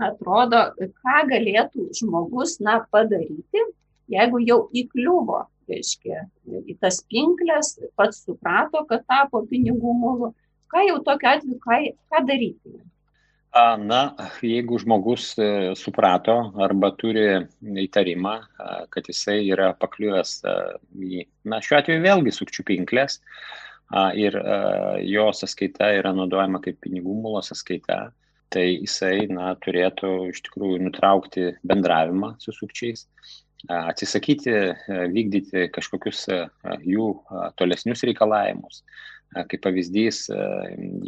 atrodo, 0.02 0.64
ką 1.02 1.18
galėtų 1.30 1.88
žmogus 1.98 2.58
na, 2.64 2.80
padaryti, 2.94 3.66
jeigu 4.12 4.40
jau 4.44 4.60
įkliuvo, 4.76 5.42
reiškia, 5.70 6.26
į 6.68 6.76
tas 6.82 7.02
pinklės, 7.10 7.76
pats 7.98 8.22
suprato, 8.26 8.84
kad 8.88 9.04
tapo 9.08 9.44
pinigų 9.50 9.94
mūlu, 9.98 10.32
ką 10.72 10.86
jau 10.88 11.02
tokiu 11.06 11.30
atveju, 11.34 11.60
ką, 11.62 11.82
ką 12.12 12.24
daryti? 12.28 12.80
Na, 13.52 14.14
jeigu 14.40 14.78
žmogus 14.80 15.34
e, 15.36 15.46
suprato 15.76 16.36
arba 16.64 16.88
turi 16.96 17.26
įtarimą, 17.82 18.38
kad 18.88 19.10
jisai 19.10 19.42
yra 19.44 19.74
pakliuvęs 19.76 20.38
į, 20.96 21.26
na, 21.52 21.58
šiuo 21.60 21.76
atveju 21.82 22.00
vėlgi 22.06 22.32
sukčių 22.32 22.64
pinklės 22.70 23.18
ir 24.16 24.38
jo 25.04 25.26
sąskaita 25.36 25.90
yra 25.98 26.14
naudojama 26.16 26.62
kaip 26.64 26.78
pinigų 26.80 27.12
mūlo 27.26 27.42
sąskaita, 27.44 27.98
tai 28.52 28.64
jisai, 28.70 29.28
na, 29.28 29.52
turėtų 29.60 30.14
iš 30.30 30.40
tikrųjų 30.48 30.80
nutraukti 30.86 31.50
bendravimą 31.60 32.38
su 32.40 32.56
sukčiais 32.56 33.04
atsisakyti 33.70 34.52
vykdyti 35.12 35.68
kažkokius 35.74 36.26
jų 36.82 37.08
tolesnius 37.60 38.04
reikalavimus. 38.08 38.82
Kaip 39.32 39.62
pavyzdys, 39.64 40.26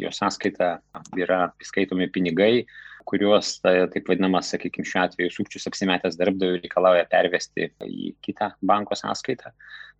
jo 0.01 0.09
sąskaita 0.15 0.79
yra 1.19 1.51
skaitomi 1.61 2.07
pinigai, 2.09 2.65
kuriuos, 3.05 3.59
taip 3.61 4.09
vadinamas, 4.09 4.49
sakykime, 4.49 4.87
šiuo 4.89 5.03
atveju 5.03 5.33
sukčius 5.35 5.69
apsimetęs 5.69 6.17
darbdavių 6.17 6.63
reikalauja 6.63 7.05
pervesti 7.11 7.69
į 7.85 8.15
kitą 8.25 8.55
banko 8.65 8.97
sąskaitą. 8.97 9.53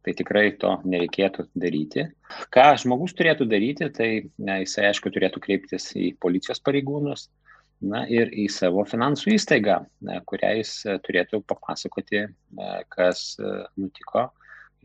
Tai 0.05 0.13
tikrai 0.13 0.51
to 0.61 0.71
nereikėtų 0.85 1.47
daryti. 1.57 2.07
Ką 2.53 2.65
žmogus 2.81 3.15
turėtų 3.17 3.47
daryti, 3.49 3.87
tai 3.93 4.09
ne, 4.37 4.59
jisai 4.61 4.91
aišku 4.91 5.09
turėtų 5.13 5.41
kreiptis 5.41 5.87
į 5.97 6.11
policijos 6.21 6.61
pareigūnus, 6.65 7.27
na 7.83 8.05
ir 8.11 8.31
į 8.31 8.47
savo 8.51 8.85
finansų 8.87 9.35
įstaigą, 9.35 9.81
kurią 10.29 10.55
jis 10.61 10.77
e, 10.85 10.97
turėtų 11.05 11.41
papasakoti, 11.49 12.25
e, 12.25 12.71
kas 12.93 13.35
e, 13.39 13.53
nutiko 13.79 14.29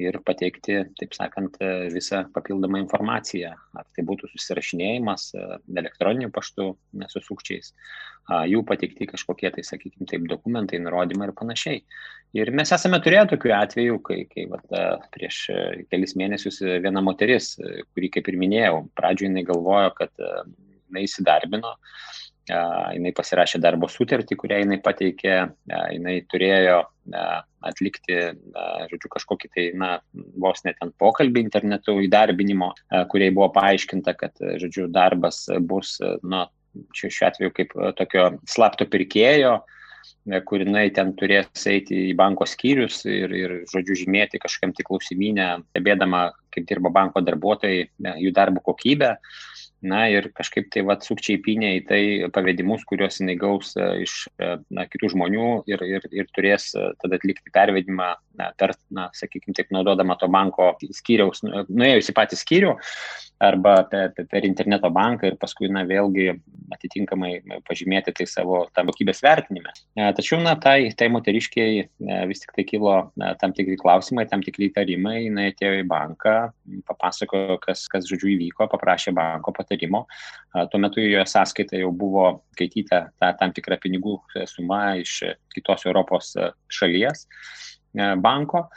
ir 0.00 0.16
pateikti, 0.24 0.78
taip 0.96 1.12
sakant, 1.12 1.58
visą 1.92 2.22
papildomą 2.32 2.78
informaciją. 2.80 3.50
Ar 3.76 3.84
tai 3.92 4.00
būtų 4.08 4.30
susirašinėjimas 4.30 5.26
elektroniniu 5.76 6.30
paštu 6.32 6.70
su 7.12 7.20
sukčiais, 7.20 7.74
jų 8.48 8.62
pateikti 8.64 9.10
kažkokie, 9.10 9.50
tai 9.52 9.64
sakykime, 9.66 10.08
taip 10.08 10.24
dokumentai, 10.30 10.80
nurodymai 10.80 11.28
ir 11.28 11.34
panašiai. 11.36 11.82
Ir 12.32 12.48
mes 12.56 12.72
esame 12.72 13.02
turėję 13.04 13.26
tokių 13.34 13.52
atvejų, 13.58 13.98
kai, 14.06 14.22
kai 14.30 14.46
vat, 14.48 14.64
prieš 15.12 15.42
kelis 15.92 16.16
mėnesius 16.16 16.62
viena 16.64 17.04
moteris, 17.04 17.58
kuri, 17.92 18.08
kaip 18.14 18.32
ir 18.32 18.40
minėjau, 18.40 18.86
pradžioje 18.96 19.34
jinai 19.34 19.44
galvojo, 19.52 19.92
kad 20.00 20.16
jinai 20.24 21.04
įsidarbino, 21.10 21.76
jinai 22.48 23.12
pasirašė 23.16 23.60
darbo 23.62 23.88
sutartį, 23.90 24.36
kurią 24.38 24.60
jinai 24.62 24.80
pateikė, 24.82 25.34
jinai 25.94 26.16
turėjo 26.30 26.80
atlikti, 27.66 28.18
žodžiu, 28.90 29.10
kažkokį 29.12 29.50
tai, 29.54 29.66
na, 29.76 29.90
vos 30.40 30.62
net 30.64 30.78
ten 30.80 30.92
pokalbį 31.00 31.44
internetu 31.44 31.98
įdarbinimo, 32.04 32.72
kuriai 33.12 33.34
buvo 33.34 33.50
paaiškinta, 33.56 34.14
kad, 34.18 34.38
žodžiu, 34.62 34.88
darbas 34.92 35.44
bus, 35.68 35.98
na, 36.22 36.46
šiuo 36.94 37.28
atveju 37.28 37.52
kaip 37.56 37.76
tokio 37.98 38.30
slapto 38.48 38.86
pirkėjo, 38.90 39.58
kur 40.46 40.62
jinai 40.62 40.88
ten 40.94 41.12
turės 41.18 41.66
eiti 41.68 42.10
į 42.10 42.16
banko 42.18 42.46
skyrius 42.48 43.02
ir, 43.08 43.32
ir 43.34 43.54
žodžiu, 43.70 43.96
žymėti 44.04 44.40
kažkam 44.40 44.72
tik 44.76 44.88
klausimynę, 44.88 45.48
stebėdama, 45.72 46.28
kaip 46.54 46.68
dirba 46.68 46.92
banko 46.94 47.22
darbuotojai, 47.24 47.88
jų 48.22 48.32
darbo 48.36 48.62
kokybę. 48.64 49.16
Na 49.80 50.02
ir 50.12 50.28
kažkaip 50.36 50.68
tai 50.72 50.82
vad 50.84 51.04
sukčiai 51.06 51.40
pinė 51.40 51.70
į 51.78 51.80
tai 51.88 52.00
pavedimus, 52.34 52.84
kuriuos 52.88 53.16
jinai 53.20 53.36
gaus 53.40 53.72
e, 53.80 53.86
iš 54.04 54.26
e, 54.36 54.50
na, 54.76 54.84
kitų 54.90 55.14
žmonių 55.14 55.48
ir, 55.72 55.84
ir, 55.88 56.04
ir 56.12 56.28
turės 56.36 56.68
e, 56.76 56.90
tada 57.00 57.16
atlikti 57.16 57.52
pervedimą 57.54 58.10
na, 58.36 58.50
per, 58.60 58.74
na, 58.92 59.08
sakykime, 59.16 59.56
taip 59.56 59.72
naudodama 59.72 60.18
to 60.20 60.28
banko 60.28 60.74
skyriaus, 60.92 61.40
nuėjus 61.72 62.12
į 62.12 62.16
patį 62.16 62.40
skyrių 62.42 62.76
arba 63.40 63.78
per, 63.88 64.12
per 64.28 64.44
interneto 64.44 64.90
banką 64.92 65.30
ir 65.30 65.36
paskui, 65.40 65.70
na, 65.72 65.86
vėlgi 65.88 66.28
atitinkamai 66.76 67.40
pažymėti 67.66 68.12
tai 68.18 68.26
savo 68.28 68.66
tam 68.76 68.90
kokybės 68.92 69.22
vertinime. 69.24 69.72
Tačiau, 69.96 70.42
na, 70.44 70.52
tai, 70.60 70.92
tai 70.96 71.08
moteriškiai 71.12 71.86
vis 72.28 72.44
tik 72.44 72.52
tai 72.56 72.66
kilo 72.68 72.94
na, 73.18 73.32
tam 73.40 73.56
tikri 73.56 73.78
klausimai, 73.80 74.26
tam 74.28 74.44
tikri 74.44 74.68
įtarimai, 74.68 75.16
jinai 75.24 75.48
atėjo 75.54 75.80
į 75.80 75.88
banką, 75.88 76.36
papasakojo, 76.90 77.56
kas, 77.64 77.86
kas 77.90 78.06
žodžiu 78.10 78.34
įvyko, 78.36 78.68
paprašė 78.70 79.16
banko 79.16 79.56
patarimo. 79.56 79.69
Tuo 80.70 80.80
metu 80.82 81.02
jo 81.04 81.22
sąskaita 81.26 81.78
jau 81.78 81.92
buvo 81.94 82.26
skaityta 82.56 83.04
ta 83.20 83.32
tam 83.38 83.54
tikra 83.56 83.78
pinigų 83.82 84.18
suma 84.50 84.96
iš 85.00 85.20
kitos 85.54 85.86
Europos 85.86 86.34
šalies 86.72 87.28
banko. 88.22 88.68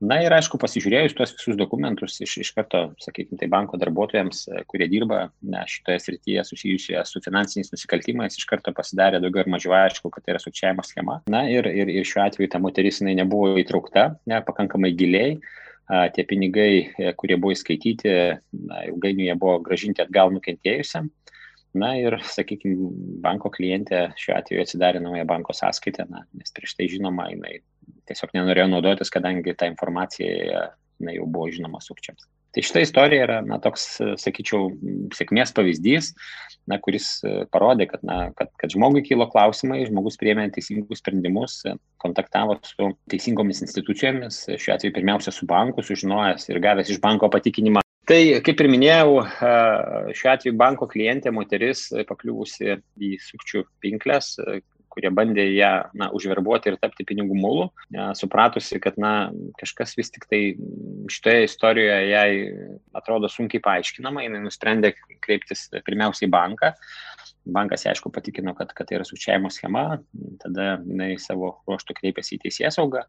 Na 0.00 0.16
ir 0.24 0.32
aišku, 0.32 0.56
pasižiūrėjus 0.56 1.12
tuos 1.12 1.34
visus 1.36 1.56
dokumentus 1.60 2.14
iš, 2.24 2.38
iš 2.40 2.50
karto, 2.56 2.86
sakykime, 3.04 3.36
tai 3.36 3.50
banko 3.52 3.76
darbuotojams, 3.76 4.46
kurie 4.70 4.86
dirba 4.88 5.26
ne, 5.44 5.60
šitoje 5.68 5.98
srityje 6.00 6.44
susijusioje 6.48 7.02
su 7.04 7.20
finansiniais 7.20 7.68
nusikaltimais, 7.74 8.38
iš 8.40 8.46
karto 8.48 8.72
pasidarė 8.72 9.20
daugiau 9.20 9.44
ir 9.44 9.50
mažiau 9.52 9.74
aišku, 9.76 10.08
kad 10.14 10.24
tai 10.24 10.32
yra 10.32 10.40
sukčiavimo 10.40 10.86
schema. 10.88 11.18
Na 11.28 11.42
ir, 11.52 11.68
ir, 11.68 11.92
ir 11.92 12.08
šiuo 12.08 12.22
atveju 12.24 12.48
ta 12.48 12.62
moteris 12.64 13.02
jinai 13.02 13.18
nebuvo 13.20 13.52
įtraukta 13.60 14.06
ne, 14.30 14.40
pakankamai 14.46 14.94
giliai. 14.96 15.34
Tie 15.90 16.22
pinigai, 16.22 16.72
e, 16.94 17.12
kurie 17.18 17.34
buvo 17.40 17.54
įskaityti, 17.56 18.10
na, 18.68 18.82
ilgainiui 18.86 19.26
jie 19.26 19.34
buvo 19.38 19.56
gražinti 19.64 20.04
atgal 20.04 20.30
nukentėjusiam. 20.34 21.08
Na 21.80 21.92
ir, 21.98 22.16
sakykime, 22.26 22.90
banko 23.22 23.50
klientė 23.54 24.08
šiuo 24.18 24.36
atveju 24.38 24.62
atsidarė 24.64 25.02
naują 25.02 25.26
banko 25.26 25.54
sąskaitę, 25.54 26.06
na, 26.10 26.24
nes 26.38 26.54
prieš 26.54 26.76
tai 26.78 26.88
žinoma, 26.90 27.28
jinai 27.30 27.60
tiesiog 28.10 28.34
nenorėjo 28.34 28.68
naudotis, 28.70 29.10
kadangi 29.10 29.54
ta 29.58 29.68
informacija 29.70 30.64
na, 31.00 31.14
jau 31.16 31.26
buvo 31.26 31.48
žinoma 31.52 31.82
sukčiams. 31.84 32.28
Tai 32.50 32.64
šita 32.66 32.80
istorija 32.82 33.26
yra, 33.28 33.36
na, 33.46 33.60
toks, 33.62 33.84
sakyčiau, 34.18 34.72
sėkmės 35.14 35.52
pavyzdys, 35.54 36.08
na, 36.70 36.80
kuris 36.82 37.20
parodė, 37.54 37.86
kad, 37.92 38.02
na, 38.06 38.16
kad, 38.34 38.50
kad 38.58 38.74
žmogui 38.74 39.04
kilo 39.06 39.28
klausimai, 39.30 39.84
žmogus 39.86 40.18
priėmė 40.18 40.48
teisingus 40.56 40.98
sprendimus, 40.98 41.60
kontaktavo 42.02 42.58
su 42.66 42.90
teisingomis 43.12 43.62
institucijomis, 43.66 44.42
šiuo 44.58 44.74
atveju 44.74 44.96
pirmiausia 44.98 45.34
su 45.34 45.46
banku, 45.46 45.84
sužinojęs 45.86 46.50
ir 46.50 46.58
gavęs 46.64 46.90
iš 46.90 46.98
banko 47.04 47.30
patikinimą. 47.30 47.84
Tai, 48.10 48.18
kaip 48.42 48.58
ir 48.58 48.66
minėjau, 48.72 49.22
šiuo 50.18 50.32
atveju 50.32 50.56
banko 50.58 50.90
klientė 50.90 51.30
moteris 51.30 51.86
pakliuvusi 52.08 52.80
į 52.98 53.14
sukčių 53.22 53.62
pinklės, 53.84 54.34
kurie 54.90 55.10
bandė 55.14 55.46
ją 55.54 55.70
na, 55.96 56.10
užverbuoti 56.16 56.72
ir 56.72 56.78
tapti 56.82 57.06
pinigų 57.08 57.36
mūlų, 57.38 57.68
supratusi, 58.18 58.80
kad 58.82 58.98
na, 59.00 59.30
kažkas 59.60 59.96
vis 59.98 60.12
tik 60.14 60.26
tai 60.30 60.42
šitoje 61.10 61.46
istorijoje 61.46 62.10
jai 62.10 62.30
atrodo 62.98 63.30
sunkiai 63.30 63.62
paaiškinama, 63.64 64.26
jinai 64.26 64.44
nusprendė 64.44 64.94
kreiptis 65.24 65.68
pirmiausiai 65.86 66.28
į 66.28 66.34
banką. 66.34 66.74
Bankas, 67.50 67.86
aišku, 67.88 68.10
patikino, 68.12 68.52
kad, 68.54 68.74
kad 68.76 68.86
tai 68.86 68.98
yra 68.98 69.04
sukčiavimo 69.08 69.48
schema, 69.50 69.84
tada 70.42 70.74
jinai 70.84 71.14
savo 71.18 71.54
ruoštų 71.64 71.96
kreipėsi 71.96 72.36
į 72.36 72.42
teisės 72.42 72.76
saugą. 72.76 73.06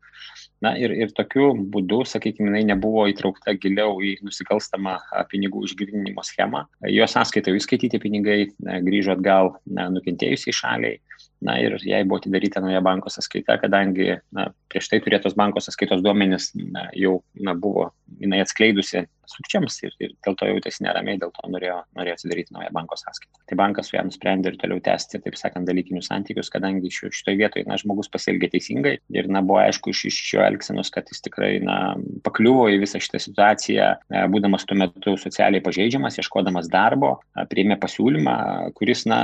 Na 0.63 0.71
ir, 0.79 0.93
ir 0.95 1.11
tokiu 1.17 1.49
būdu, 1.73 1.99
sakykime, 2.07 2.47
jinai 2.47 2.63
nebuvo 2.71 3.03
įtraukta 3.11 3.57
giliau 3.59 3.99
į 3.99 4.15
nusikalstamą 4.23 4.95
pinigų 5.33 5.65
išgrininimo 5.67 6.23
schemą. 6.25 6.63
Jo 6.87 7.09
sąskaitoje 7.11 7.59
įskaityti 7.59 7.99
pinigai 8.01 8.39
grįžo 8.87 9.17
atgal 9.17 9.57
nukentėjusiai 9.67 10.55
šaliai 10.55 11.01
na 11.41 11.57
ir 11.61 11.77
jai 11.81 12.03
buvo 12.05 12.19
atidaryta 12.21 12.61
nauja 12.61 12.81
banko 12.85 13.09
sąskaita, 13.09 13.57
kadangi 13.61 14.17
na, 14.35 14.47
prieš 14.69 14.91
tai 14.91 15.01
turėtos 15.01 15.35
banko 15.37 15.63
sąskaitos 15.63 16.03
duomenys 16.05 16.51
na, 16.55 16.87
jau 16.97 17.19
na, 17.33 17.55
buvo 17.57 17.89
jinai 18.21 18.43
atskleidusi 18.43 19.07
sukčiams 19.29 19.77
ir, 19.85 19.93
ir 20.01 20.13
dėl 20.25 20.35
to 20.39 20.47
jautėsi 20.49 20.85
neramiai, 20.85 21.19
dėl 21.21 21.31
to 21.35 21.49
norėjo, 21.51 21.77
norėjo 21.97 22.17
atsidaryti 22.17 22.55
naują 22.55 22.71
banko 22.75 22.97
sąskaitą. 22.99 23.41
Tai 23.49 23.57
bankas 23.59 23.91
su 23.91 23.97
ją 23.97 24.03
nusprendė 24.07 24.51
ir 24.51 24.59
toliau 24.61 24.81
tęsti, 24.83 25.21
taip 25.23 25.37
sakant, 25.39 25.67
dalykinius 25.69 26.09
santykius, 26.11 26.51
kadangi 26.53 26.91
šitoje 26.91 27.37
vietoje 27.39 27.65
na, 27.69 27.77
žmogus 27.81 28.11
pasielgė 28.11 28.51
teisingai 28.55 28.97
ir 29.15 29.29
na, 29.31 29.43
buvo 29.45 29.61
aišku 29.63 29.93
iš, 29.93 30.05
iš 30.11 30.19
šio 30.31 30.43
elgsenos, 30.45 30.91
kad 30.93 31.09
jis 31.11 31.23
tikrai 31.25 31.51
na, 31.63 31.77
pakliuvo 32.25 32.67
į 32.71 32.81
visą 32.83 33.01
šitą 33.03 33.21
situaciją, 33.21 33.89
būdamas 34.33 34.65
tuo 34.67 34.77
metu 34.79 35.15
socialiai 35.19 35.63
pažeidžiamas, 35.63 36.19
ieškodamas 36.21 36.69
darbo, 36.71 37.17
priėmė 37.51 37.77
pasiūlymą, 37.81 38.35
kuris, 38.77 39.05
na, 39.09 39.21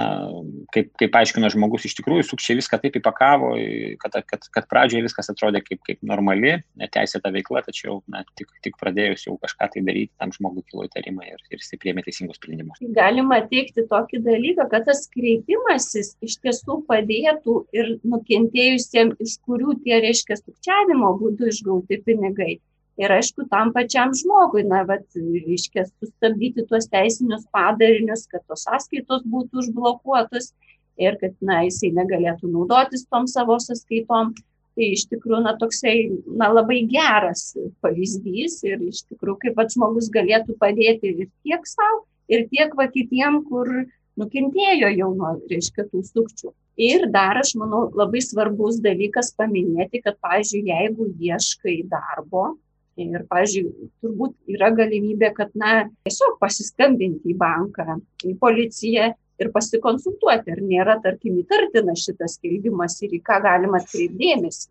kaip, 0.76 0.92
kaip 1.00 1.20
aiškino 1.22 1.50
žmogus, 1.54 1.88
iš 1.88 1.98
tikrųjų 2.00 2.28
sukčiai 2.28 2.60
viską 2.60 2.82
taip 2.84 3.00
įpakavo, 3.02 3.54
kad, 4.04 4.20
kad, 4.30 4.48
kad 4.54 4.70
pradžioje 4.72 5.08
viskas 5.08 5.32
atrodė 5.34 5.64
kaip, 5.66 5.82
kaip 5.88 6.04
normali, 6.06 6.58
teisėta 6.94 7.32
veikla, 7.34 7.64
tačiau 7.66 8.02
na, 8.12 8.24
tik, 8.40 8.52
tik 8.66 8.78
pradėjus 8.82 9.28
jau 9.28 9.38
kažką 9.42 9.72
tai 9.74 9.84
daryti 9.88 10.13
tam 10.21 10.32
žmogui 10.36 10.63
kilo 10.67 10.86
įtarimai 10.88 11.30
ir, 11.32 11.41
ir 11.52 11.62
jis 11.62 11.80
priėmė 11.82 12.04
teisingus 12.06 12.39
sprendimus. 12.39 12.80
Galima 12.97 13.39
teikti 13.52 13.86
tokį 13.89 14.21
dalyką, 14.28 14.67
kad 14.71 14.88
tas 14.89 15.06
kreipimasis 15.13 16.13
iš 16.28 16.38
tiesų 16.43 16.82
padėtų 16.89 17.60
ir 17.78 17.93
nukentėjusiems, 18.08 19.19
iš 19.23 19.38
kurių 19.47 19.78
tie 19.86 20.02
reiškia 20.06 20.39
sukčiavimo 20.41 21.13
būdų 21.21 21.54
išgauti 21.54 22.02
pinigai. 22.06 22.58
Ir 22.97 23.13
aišku, 23.13 23.45
tam 23.52 23.69
pačiam 23.76 24.13
žmogui, 24.17 24.63
na, 24.65 24.82
bet, 24.89 25.06
reiškia, 25.13 25.84
sustabdyti 26.02 26.65
tuos 26.69 26.88
teisinius 26.89 27.43
padarinius, 27.54 28.26
kad 28.32 28.41
tos 28.50 28.65
sąskaitos 28.65 29.21
būtų 29.30 29.62
užblokuotos 29.62 30.50
ir 30.97 31.17
kad, 31.21 31.36
na, 31.45 31.62
jisai 31.67 31.91
negalėtų 31.93 32.50
naudotis 32.50 33.06
tom 33.06 33.30
savo 33.30 33.60
sąskaitom 33.62 34.34
tai 34.78 34.92
iš 34.94 35.08
tikrųjų 35.12 35.42
na 35.44 35.56
toksai 35.60 35.96
na 36.40 36.52
labai 36.54 36.84
geras 36.90 37.50
pavyzdys 37.84 38.62
ir 38.70 38.84
iš 38.86 39.04
tikrųjų 39.10 39.40
kaip 39.42 39.58
pats 39.58 39.78
žmogus 39.78 40.12
galėtų 40.13 40.58
padėti 40.62 41.13
ir 41.13 41.32
tiek 41.44 41.66
sau, 41.66 42.04
ir 42.30 42.46
tiek 42.52 42.76
va 42.78 42.88
kitiem, 42.94 43.42
kur 43.50 43.72
nukentėjo 44.18 44.92
jau 44.94 45.10
nuo, 45.16 45.36
reiškia, 45.50 45.88
tų 45.92 46.04
sukčių. 46.06 46.54
Ir 46.78 47.08
dar, 47.13 47.40
aš 47.42 47.56
manau, 47.58 47.88
labai 47.98 48.22
svarbus 48.22 48.80
dalykas 48.84 49.32
paminėti, 49.38 50.02
kad, 50.06 50.18
pavyzdžiui, 50.22 50.66
jeigu 50.70 51.10
ieškai 51.30 51.78
darbo, 51.90 52.52
ir, 53.02 53.24
pavyzdžiui, 53.30 53.90
turbūt 54.02 54.36
yra 54.54 54.70
galimybė, 54.78 55.32
kad, 55.38 55.54
na, 55.58 55.88
tiesiog 56.06 56.38
pasiskambinti 56.42 57.34
į 57.34 57.38
banką, 57.38 58.00
į 58.26 58.36
policiją 58.42 59.12
ir 59.41 59.52
pasikonsultuoti, 59.54 60.54
ar 60.54 60.62
nėra, 60.63 60.97
tarkim, 61.04 61.38
įtartina 61.43 61.95
šitas 61.97 62.38
skelbimas 62.39 62.97
ir 63.06 63.17
į 63.17 63.21
ką 63.26 63.39
galima 63.45 63.82
atkreipdėmėsi. 63.82 64.69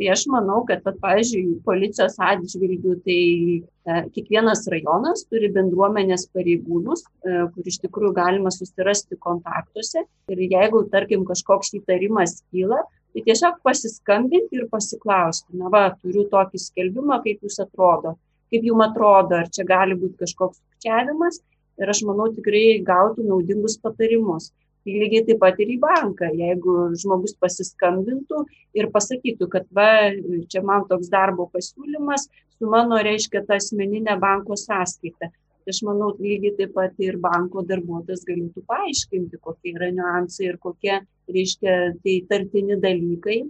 Tai 0.00 0.08
aš 0.10 0.22
manau, 0.32 0.62
kad, 0.66 0.80
pat, 0.82 0.96
pavyzdžiui, 1.02 1.60
policijos 1.66 2.16
atžvilgių, 2.22 2.94
tai 3.04 3.18
e, 3.60 3.98
kiekvienas 4.16 4.64
rajonas 4.72 5.26
turi 5.28 5.50
bendruomenės 5.52 6.24
pareigūnus, 6.34 7.04
e, 7.22 7.44
kur 7.52 7.68
iš 7.70 7.78
tikrųjų 7.84 8.14
galima 8.16 8.50
susirasti 8.50 9.20
kontaktuose. 9.22 10.02
Ir 10.32 10.42
jeigu, 10.42 10.82
tarkim, 10.90 11.26
kažkoks 11.28 11.74
įtarimas 11.78 12.40
kyla, 12.48 12.80
tai 13.12 13.24
tiesiog 13.28 13.60
pasiskambinti 13.62 14.58
ir 14.58 14.66
pasiklausti, 14.72 15.52
na 15.60 15.70
va, 15.70 15.84
turiu 16.00 16.24
tokį 16.32 16.64
skelbimą, 16.64 17.20
kaip 17.22 17.44
jūs 17.44 17.60
atrodo, 17.62 18.16
kaip 18.50 18.66
jums 18.66 18.88
atrodo, 18.88 19.38
ar 19.44 19.52
čia 19.52 19.68
gali 19.68 19.94
būti 20.00 20.24
kažkoks 20.24 20.58
sukčiavimas 20.58 21.42
ir 21.80 21.92
aš 21.94 22.02
manau 22.08 22.28
tikrai 22.34 22.82
gautų 22.86 23.26
naudingus 23.28 23.78
patarimus. 23.82 24.50
Tai 24.82 24.94
lygiai 24.98 25.22
taip 25.28 25.38
pat 25.38 25.60
ir 25.62 25.68
į 25.70 25.76
banką, 25.82 26.32
jeigu 26.34 26.72
žmogus 26.98 27.36
pasiskambintų 27.38 28.40
ir 28.74 28.88
pasakytų, 28.90 29.46
kad 29.52 29.68
va, 29.70 30.10
čia 30.50 30.64
man 30.66 30.88
toks 30.90 31.10
darbo 31.12 31.46
pasiūlymas 31.52 32.26
su 32.58 32.70
mano, 32.70 32.98
reiškia, 32.98 33.44
ta 33.46 33.60
asmeninė 33.60 34.18
banko 34.22 34.58
sąskaita. 34.58 35.30
Tai 35.62 35.70
aš 35.70 35.80
manau, 35.86 36.10
lygiai 36.18 36.56
taip 36.58 36.72
pat 36.74 36.98
ir 36.98 37.20
banko 37.22 37.62
darbuotojas 37.66 38.24
galėtų 38.26 38.64
paaiškinti, 38.66 39.38
kokie 39.46 39.76
yra 39.76 39.92
niuansai 39.94 40.48
ir 40.48 40.58
kokie, 40.62 40.96
reiškia, 41.30 41.76
tai 42.02 42.16
tartini 42.26 42.80
dalykai, 42.82 43.44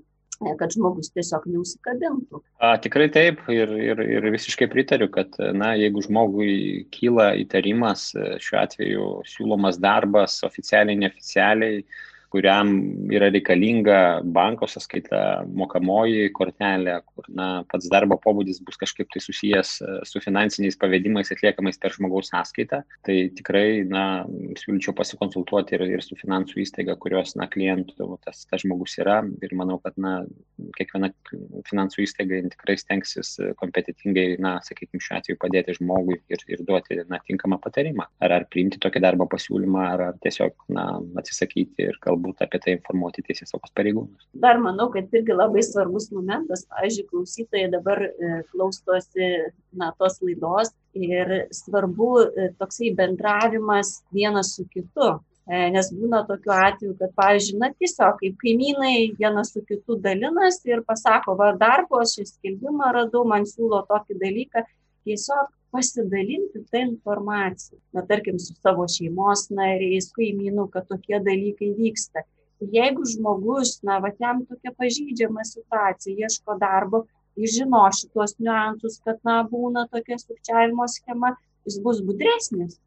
kad 0.59 0.75
žmogus 0.75 1.13
tiesiog 1.15 1.47
neusikabintų. 1.51 2.43
A, 2.63 2.75
tikrai 2.83 3.09
taip 3.13 3.43
ir, 3.53 3.73
ir, 3.79 4.03
ir 4.19 4.29
visiškai 4.35 4.69
pritariu, 4.73 5.09
kad 5.13 5.37
na, 5.57 5.73
jeigu 5.79 6.05
žmogui 6.05 6.55
kyla 6.95 7.33
įtarimas, 7.43 8.11
šiuo 8.15 8.63
atveju 8.63 9.11
siūlomas 9.33 9.81
darbas 9.83 10.41
oficialiai, 10.47 10.99
neoficialiai, 11.05 11.83
kuriam 12.33 12.71
yra 13.13 13.29
reikalinga 13.33 13.99
banko 14.25 14.69
sąskaita, 14.71 15.45
mokamoji 15.53 16.31
kortelė, 16.33 16.97
kur 17.05 17.29
na, 17.37 17.49
pats 17.69 17.91
darbo 17.93 18.17
pobūdis 18.23 18.63
bus 18.65 18.79
kažkaip 18.81 19.11
tai 19.13 19.21
susijęs 19.21 19.73
e, 19.85 19.97
su 20.09 20.23
finansiniais 20.25 20.79
pavedimais 20.81 21.33
atliekamais 21.35 21.81
per 21.83 21.93
žmogaus 21.93 22.33
sąskaitą. 22.33 22.81
Tai 23.05 23.17
tikrai 23.37 23.83
na, 23.89 24.05
siūlyčiau 24.63 24.95
pasikonsultuoti 24.97 25.77
ir, 25.77 25.85
ir 25.99 26.05
su 26.05 26.17
finansų 26.17 26.63
įstaiga, 26.65 26.97
kurios 27.03 27.37
na, 27.37 27.49
klientų 27.53 28.09
tas, 28.25 28.47
tas 28.49 28.65
žmogus 28.65 28.97
yra. 29.03 29.21
Ir 29.45 29.53
manau, 29.59 29.77
kad 29.85 30.01
na, 30.01 30.23
kiekviena 30.79 31.13
finansų 31.69 32.07
įstaiga 32.07 32.41
tikrai 32.55 32.79
stengsis 32.81 33.35
kompetitingai, 33.61 34.39
na, 34.41 34.57
sakykime, 34.65 35.03
šiuo 35.05 35.19
atveju 35.21 35.41
padėti 35.43 35.77
žmogui 35.83 36.23
ir, 36.33 36.49
ir 36.49 36.65
duoti 36.65 37.03
na, 37.13 37.21
tinkamą 37.29 37.61
patarimą. 37.61 38.09
Ar, 38.25 38.39
ar 38.41 38.49
priimti 38.49 38.81
tokį 38.81 39.05
darbo 39.05 39.29
pasiūlymą, 39.29 39.85
ar, 39.93 40.07
ar 40.09 40.21
tiesiog 40.25 40.57
na, 40.73 40.89
atsisakyti 41.21 41.91
ir 41.91 42.01
galbūt 42.01 42.22
galbūt 42.23 42.43
apie 42.45 42.61
tai 42.63 42.77
informuoti 42.77 43.23
teisės 43.27 43.51
saugos 43.53 43.73
pareigūnus. 43.77 44.29
Dar 44.33 44.61
manau, 44.63 44.89
kad 44.93 45.11
irgi 45.13 45.35
labai 45.35 45.63
svarbus 45.63 46.11
momentas, 46.13 46.65
pavyzdžiui, 46.71 47.09
klausytojai 47.11 47.71
dabar 47.73 48.03
e, 48.07 48.43
klausosi 48.53 49.29
na, 49.73 49.93
tos 49.99 50.21
laidos 50.23 50.73
ir 50.95 51.49
svarbu 51.51 52.11
e, 52.23 52.49
toksai 52.59 52.93
bendravimas 52.95 54.03
vienas 54.13 54.55
su 54.57 54.67
kitu. 54.71 55.19
E, 55.51 55.71
nes 55.75 55.89
būna 55.91 56.23
tokiu 56.29 56.53
atveju, 56.55 56.93
kad, 57.01 57.15
pavyzdžiui, 57.19 57.59
na 57.59 57.73
tiesiog 57.75 58.21
kaip 58.21 58.37
kaimynai 58.39 59.11
vienas 59.19 59.51
su 59.53 59.65
kitu 59.67 59.99
dalinasi 59.99 60.71
ir 60.71 60.85
pasako, 60.87 61.35
va 61.41 61.51
darbo, 61.59 61.99
aš 62.03 62.21
šį 62.21 62.29
skelbimą 62.31 62.93
radau, 62.95 63.25
man 63.27 63.49
siūlo 63.51 63.83
tokį 63.89 64.21
dalyką, 64.23 64.63
tiesiog 65.03 65.51
pasidalinti 65.73 66.63
tą 66.71 66.85
informaciją. 66.87 67.81
Na, 67.97 68.05
tarkim, 68.09 68.39
su 68.43 68.55
savo 68.61 68.87
šeimos 68.91 69.49
nariais, 69.55 70.11
kaimynų, 70.17 70.69
kad 70.75 70.87
tokie 70.91 71.19
dalykai 71.25 71.73
vyksta. 71.79 72.27
Jeigu 72.73 73.07
žmogus, 73.09 73.79
na, 73.87 73.99
va, 74.05 74.13
jam 74.23 74.45
tokia 74.47 74.71
pažydžiama 74.79 75.45
situacija, 75.49 76.29
ieško 76.29 76.59
darbo, 76.61 77.07
jis 77.41 77.57
žino 77.59 77.83
šitos 77.99 78.37
niuansus, 78.39 79.01
kad, 79.07 79.19
na, 79.27 79.41
būna 79.49 79.89
tokia 79.91 80.21
sukčiavimo 80.21 80.87
schema, 80.93 81.35
jis 81.67 81.81
bus 81.83 82.03
budresnis 82.07 82.79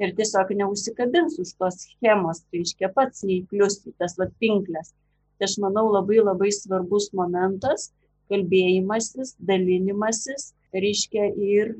ir 0.00 0.14
tiesiog 0.16 0.54
neusikabins 0.56 1.36
už 1.42 1.52
tos 1.60 1.82
schemos, 1.84 2.40
tai 2.48 2.62
reiškia 2.62 2.88
pats 2.96 3.24
neįklius 3.28 3.82
į 3.90 3.94
tas 4.00 4.16
vat 4.20 4.32
pinklės. 4.42 4.94
Tai 5.36 5.48
aš 5.48 5.58
manau 5.62 5.86
labai 5.92 6.22
labai 6.22 6.50
svarbus 6.56 7.10
momentas 7.16 7.90
kalbėjimasis, 8.30 9.34
dalinimasis 9.50 10.52
reiškia 10.74 11.30
ir 11.36 11.72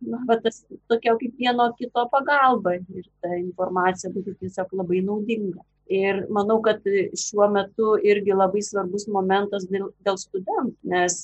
na, 0.00 0.20
va, 0.28 0.38
tas 0.42 0.62
tokia 0.90 1.16
kaip 1.20 1.34
vieno 1.40 1.70
kito 1.78 2.04
pagalba 2.12 2.76
ir 2.78 3.08
ta 3.22 3.34
informacija 3.36 4.12
būtų 4.14 4.38
tiesiog 4.42 4.72
labai 4.80 5.02
naudinga. 5.04 5.64
Ir 5.88 6.26
manau, 6.28 6.58
kad 6.60 6.84
šiuo 7.16 7.46
metu 7.48 7.94
irgi 8.04 8.34
labai 8.36 8.60
svarbus 8.60 9.06
momentas 9.08 9.64
dėl, 9.70 9.86
dėl 10.04 10.18
studentų, 10.20 10.76
nes 10.92 11.22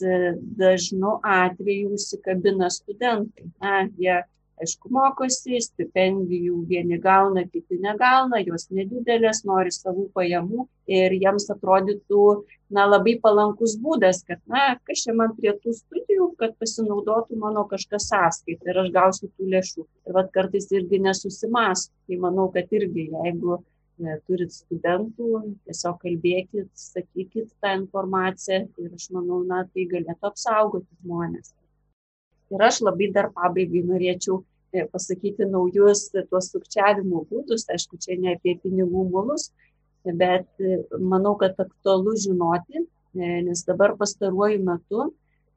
dažnu 0.60 1.18
atveju 1.20 1.90
užsikabina 1.98 2.70
studentai. 2.72 3.50
Na, 3.60 3.82
jie 4.00 4.22
aišku, 4.62 4.90
mokosi, 4.94 5.58
stipendijų 5.62 6.60
vieni 6.68 6.98
gauna, 7.02 7.44
kiti 7.50 7.78
negauna, 7.82 8.40
jos 8.44 8.68
nedidelės, 8.74 9.42
nori 9.48 9.72
savų 9.74 10.08
pajamų 10.14 10.66
ir 10.90 11.16
jiems 11.16 11.48
atrodytų, 11.54 12.24
na, 12.74 12.86
labai 12.88 13.16
palankus 13.22 13.76
būdas, 13.80 14.22
kad, 14.28 14.40
na, 14.50 14.76
kas 14.86 15.04
čia 15.04 15.14
man 15.16 15.34
prie 15.38 15.52
tų 15.62 15.74
studijų, 15.78 16.30
kad 16.40 16.56
pasinaudotų 16.60 17.38
mano 17.40 17.66
kažkas 17.70 18.08
sąskaitą 18.12 18.72
ir 18.72 18.82
aš 18.84 18.90
gausiu 18.94 19.30
tų 19.30 19.50
lėšų. 19.54 19.86
Ir 20.08 20.18
vad 20.18 20.32
kartais 20.34 20.70
irgi 20.74 21.00
nesusimas. 21.02 21.88
Tai 22.08 22.20
manau, 22.22 22.48
kad 22.54 22.72
irgi, 22.74 23.08
jeigu 23.12 23.58
ne, 24.02 24.16
turit 24.28 24.54
studentų, 24.54 25.42
tiesiog 25.68 26.00
kalbėkit, 26.02 26.70
sakykit 26.78 27.52
tą 27.62 27.76
informaciją 27.82 28.64
ir 28.82 28.96
aš 28.96 29.10
manau, 29.14 29.42
na, 29.46 29.64
tai 29.70 29.86
galėtų 29.90 30.32
apsaugoti 30.32 31.02
žmonės. 31.02 31.54
Ir 32.52 32.62
aš 32.68 32.82
labai 32.84 33.08
dar 33.14 33.30
pabaigai 33.32 33.82
norėčiau 33.88 34.42
e, 34.74 34.84
pasakyti 34.92 35.46
naujus 35.48 36.10
tuos 36.14 36.50
sukčiavimo 36.52 37.24
būdus, 37.30 37.66
aišku, 37.72 37.98
čia 38.04 38.18
ne 38.20 38.34
apie 38.36 38.56
pinigų 38.60 39.06
mulus, 39.14 39.48
bet 40.04 40.48
e, 40.60 40.80
manau, 41.00 41.34
kad 41.40 41.56
aktualu 41.64 42.16
žinoti, 42.20 42.84
e, 42.84 43.30
nes 43.48 43.64
dabar 43.68 43.96
pastaruoju 44.00 44.64
metu 44.68 45.10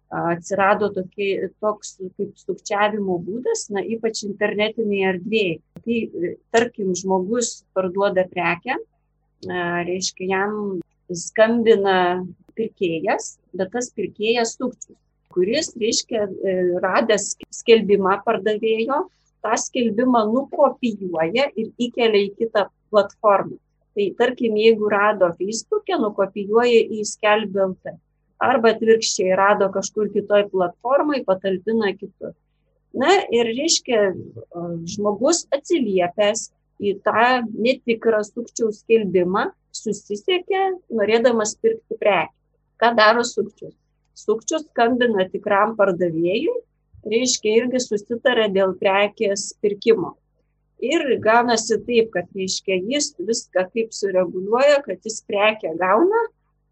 atsirado 0.08 0.88
tokie, 0.96 1.50
toks 1.60 1.98
kaip 2.16 2.38
sukčiavimo 2.40 3.18
būdas, 3.26 3.66
na, 3.76 3.82
ypač 3.84 4.22
internetinėje 4.24 5.10
erdvėje. 5.10 5.58
Tai, 5.84 5.98
tarkim, 6.56 6.94
žmogus 6.96 7.50
parduoda 7.76 8.24
prekę, 8.32 8.78
reiškia, 9.90 10.30
jam 10.32 10.54
skambina 11.12 11.98
pirkėjas, 12.56 13.34
bet 13.52 13.76
tas 13.76 13.92
pirkėjas 14.00 14.56
sukčius 14.56 14.96
kuris, 15.38 15.70
reiškia, 15.78 16.26
e, 16.26 16.56
radęs 16.82 17.36
skelbimą 17.60 18.18
pardavėjo, 18.26 19.04
tą 19.46 19.54
skelbimą 19.62 20.24
nukopijuoja 20.32 21.52
ir 21.54 21.70
įkelia 21.78 22.24
į 22.26 22.34
kitą 22.40 22.66
platformą. 22.90 23.60
Tai 23.98 24.08
tarkim, 24.18 24.58
jeigu 24.58 24.90
rado 24.90 25.30
Facebook'e, 25.38 26.00
nukopijuoja 26.02 26.82
į 26.98 27.06
skelbimą. 27.06 27.96
Arba 28.42 28.74
atvirkščiai 28.76 29.38
rado 29.38 29.70
kažkur 29.74 30.12
kitoj 30.14 30.44
platformai, 30.52 31.24
patalpina 31.26 31.94
kitur. 31.98 32.36
Na 32.98 33.14
ir 33.34 33.50
reiškia, 33.50 34.12
žmogus 34.94 35.46
atsiliepęs 35.54 36.48
į 36.82 36.98
tą 37.06 37.30
netikrą 37.58 38.22
sukčiaus 38.26 38.84
skelbimą 38.84 39.50
susisiekia, 39.74 40.72
norėdamas 40.94 41.58
pirkti 41.62 41.98
prekę. 41.98 42.34
Ką 42.78 42.94
daro 42.98 43.26
sukčius? 43.26 43.74
Sukčius 44.18 44.66
skambina 44.72 45.28
tikram 45.32 45.76
pardavėjui, 45.78 46.56
reiškia 47.08 47.60
irgi 47.62 47.82
susitarė 47.84 48.48
dėl 48.54 48.74
prekės 48.80 49.52
pirkimo. 49.62 50.16
Ir 50.84 51.04
gaunasi 51.24 51.80
taip, 51.88 52.12
kad 52.14 52.28
reiškia 52.38 52.78
jis 52.86 53.14
viską 53.18 53.66
kaip 53.74 53.94
sureguliuoja, 53.98 54.84
kad 54.86 55.02
jis 55.06 55.24
prekę 55.26 55.74
gauna 55.80 56.28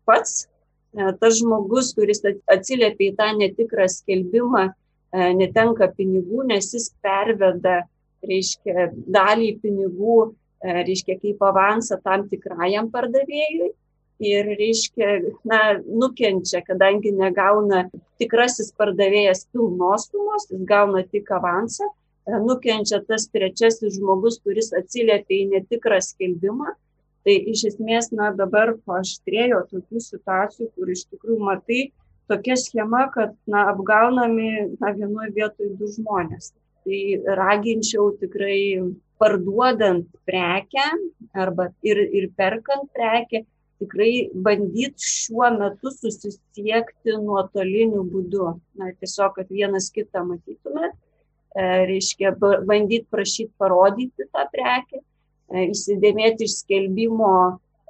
pats, 0.05 0.45
e, 0.93 1.10
tas 1.21 1.39
žmogus, 1.39 1.93
kuris 1.97 2.21
atsiliepia 2.25 3.10
į 3.10 3.15
tą 3.17 3.31
netikrą 3.39 3.88
skelbimą, 3.89 4.67
e, 4.69 5.31
netenka 5.39 5.89
pinigų, 5.97 6.45
nes 6.51 6.69
jis 6.75 6.91
perveda, 7.01 7.81
reiškia, 8.25 8.91
dalį 8.93 9.55
pinigų, 9.63 10.19
e, 10.62 10.77
reiškia, 10.86 11.17
kaip 11.23 11.41
avansą 11.49 11.97
tam 12.05 12.29
tikrajam 12.29 12.91
pardavėjui 12.93 13.73
ir 14.19 14.47
reiškia, 14.58 15.19
na, 15.47 15.60
nukenčia, 15.86 16.62
kadangi 16.65 17.12
negauna 17.15 17.86
tikrasis 18.21 18.71
pardavėjas 18.78 19.45
pilnos 19.51 20.10
sumos, 20.12 20.47
jis 20.51 20.63
gauna 20.67 21.04
tik 21.04 21.30
avansą, 21.36 21.89
e, 22.28 22.39
nukenčia 22.45 23.01
tas 23.08 23.28
trečiasis 23.28 23.97
žmogus, 23.99 24.39
kuris 24.43 24.71
atsiliepia 24.78 25.41
į 25.41 25.51
netikrą 25.56 25.99
skelbimą. 26.04 26.75
Tai 27.25 27.36
iš 27.51 27.63
esmės, 27.71 28.12
na, 28.13 28.30
dabar 28.38 28.75
paaštrėjo 28.86 29.63
tokių 29.71 30.01
situacijų, 30.08 30.67
kur 30.75 30.91
iš 30.93 31.08
tikrųjų 31.10 31.39
matai 31.41 31.80
tokia 32.30 32.58
schema, 32.58 33.08
kad, 33.13 33.34
na, 33.49 33.65
apgaunami, 33.71 34.78
na, 34.78 34.93
vienoje 34.93 35.34
vietoje 35.34 35.73
du 35.80 35.89
žmonės. 35.89 36.54
Tai 36.86 36.99
raginčiau 37.39 38.12
tikrai 38.21 38.86
parduodant 39.17 40.06
prekę 40.28 40.86
arba 41.34 41.71
ir, 41.82 41.97
ir 42.13 42.30
perkant 42.38 42.91
prekę, 42.93 43.41
tikrai 43.82 44.30
bandyt 44.46 45.02
šiuo 45.02 45.50
metu 45.58 45.92
susisiekti 45.94 47.18
nuotoliniu 47.22 48.04
būdu. 48.12 48.54
Na, 48.80 48.92
tiesiog, 49.00 49.36
kad 49.40 49.52
vienas 49.52 49.90
kitą 49.96 50.24
matytumėt, 50.28 50.96
e, 51.56 51.68
reiškia 51.92 52.36
bandyt 52.40 53.10
prašyti 53.12 53.52
parodyti 53.62 54.30
tą 54.32 54.48
prekę, 54.54 55.02
e, 55.02 55.68
įsidėmėti 55.72 56.48
iš 56.48 56.62
skelbimo 56.64 57.32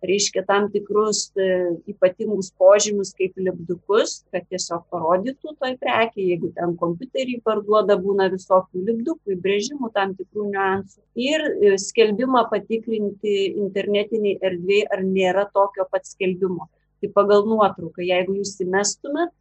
reiškia 0.10 0.44
tam 0.48 0.68
tikrus 0.74 1.30
e, 1.38 1.48
ypatingus 1.92 2.52
požymius 2.60 3.14
kaip 3.18 3.38
lipdukus, 3.40 4.18
kad 4.34 4.46
tiesiog 4.52 4.84
parodytų 4.94 5.54
toj 5.62 5.76
prekiai, 5.82 6.28
jeigu 6.32 6.52
ten 6.58 6.76
kompiuterį 6.80 7.40
parduoda, 7.46 7.98
būna 8.02 8.28
visokių 8.34 8.84
lipdukų, 8.90 9.36
įbrėžimų, 9.38 9.92
tam 9.96 10.14
tikrų 10.18 10.50
niuansų. 10.52 11.02
Ir 11.28 11.46
e, 11.48 11.74
skelbimą 11.82 12.46
patikrinti 12.52 13.36
internetiniai 13.54 14.38
erdvėjai, 14.52 14.90
ar 14.94 15.06
nėra 15.08 15.48
tokio 15.56 15.88
pat 15.92 16.08
skelbimo. 16.10 16.70
Tai 17.02 17.12
pagal 17.16 17.48
nuotrauką, 17.50 18.04
jeigu 18.06 18.38
jūs 18.40 18.56
įmestumėt, 18.66 19.34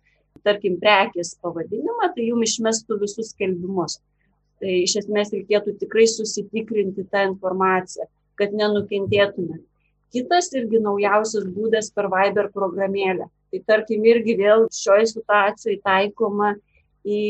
tarkim, 0.44 0.80
prekės 0.82 1.36
pavadinimą, 1.42 2.10
tai 2.16 2.30
jums 2.30 2.54
išmestų 2.54 2.98
visus 3.04 3.30
skelbimus. 3.32 4.00
Tai 4.62 4.72
iš 4.80 4.98
esmės 5.02 5.30
reikėtų 5.34 5.76
tikrai 5.80 6.08
susitikrinti 6.10 7.06
tą 7.10 7.28
informaciją, 7.30 8.08
kad 8.38 8.54
nenukentėtumėt 8.56 9.62
Kitas 10.14 10.52
irgi 10.54 10.78
naujausias 10.78 11.48
būdas 11.50 11.90
per 11.94 12.06
Viber 12.12 12.50
programėlę. 12.54 13.26
Tai 13.50 13.60
tarkim 13.66 14.04
irgi 14.06 14.36
vėl 14.38 14.68
šioje 14.74 15.08
situacijoje 15.10 15.80
taikoma 15.82 16.52
į 17.02 17.22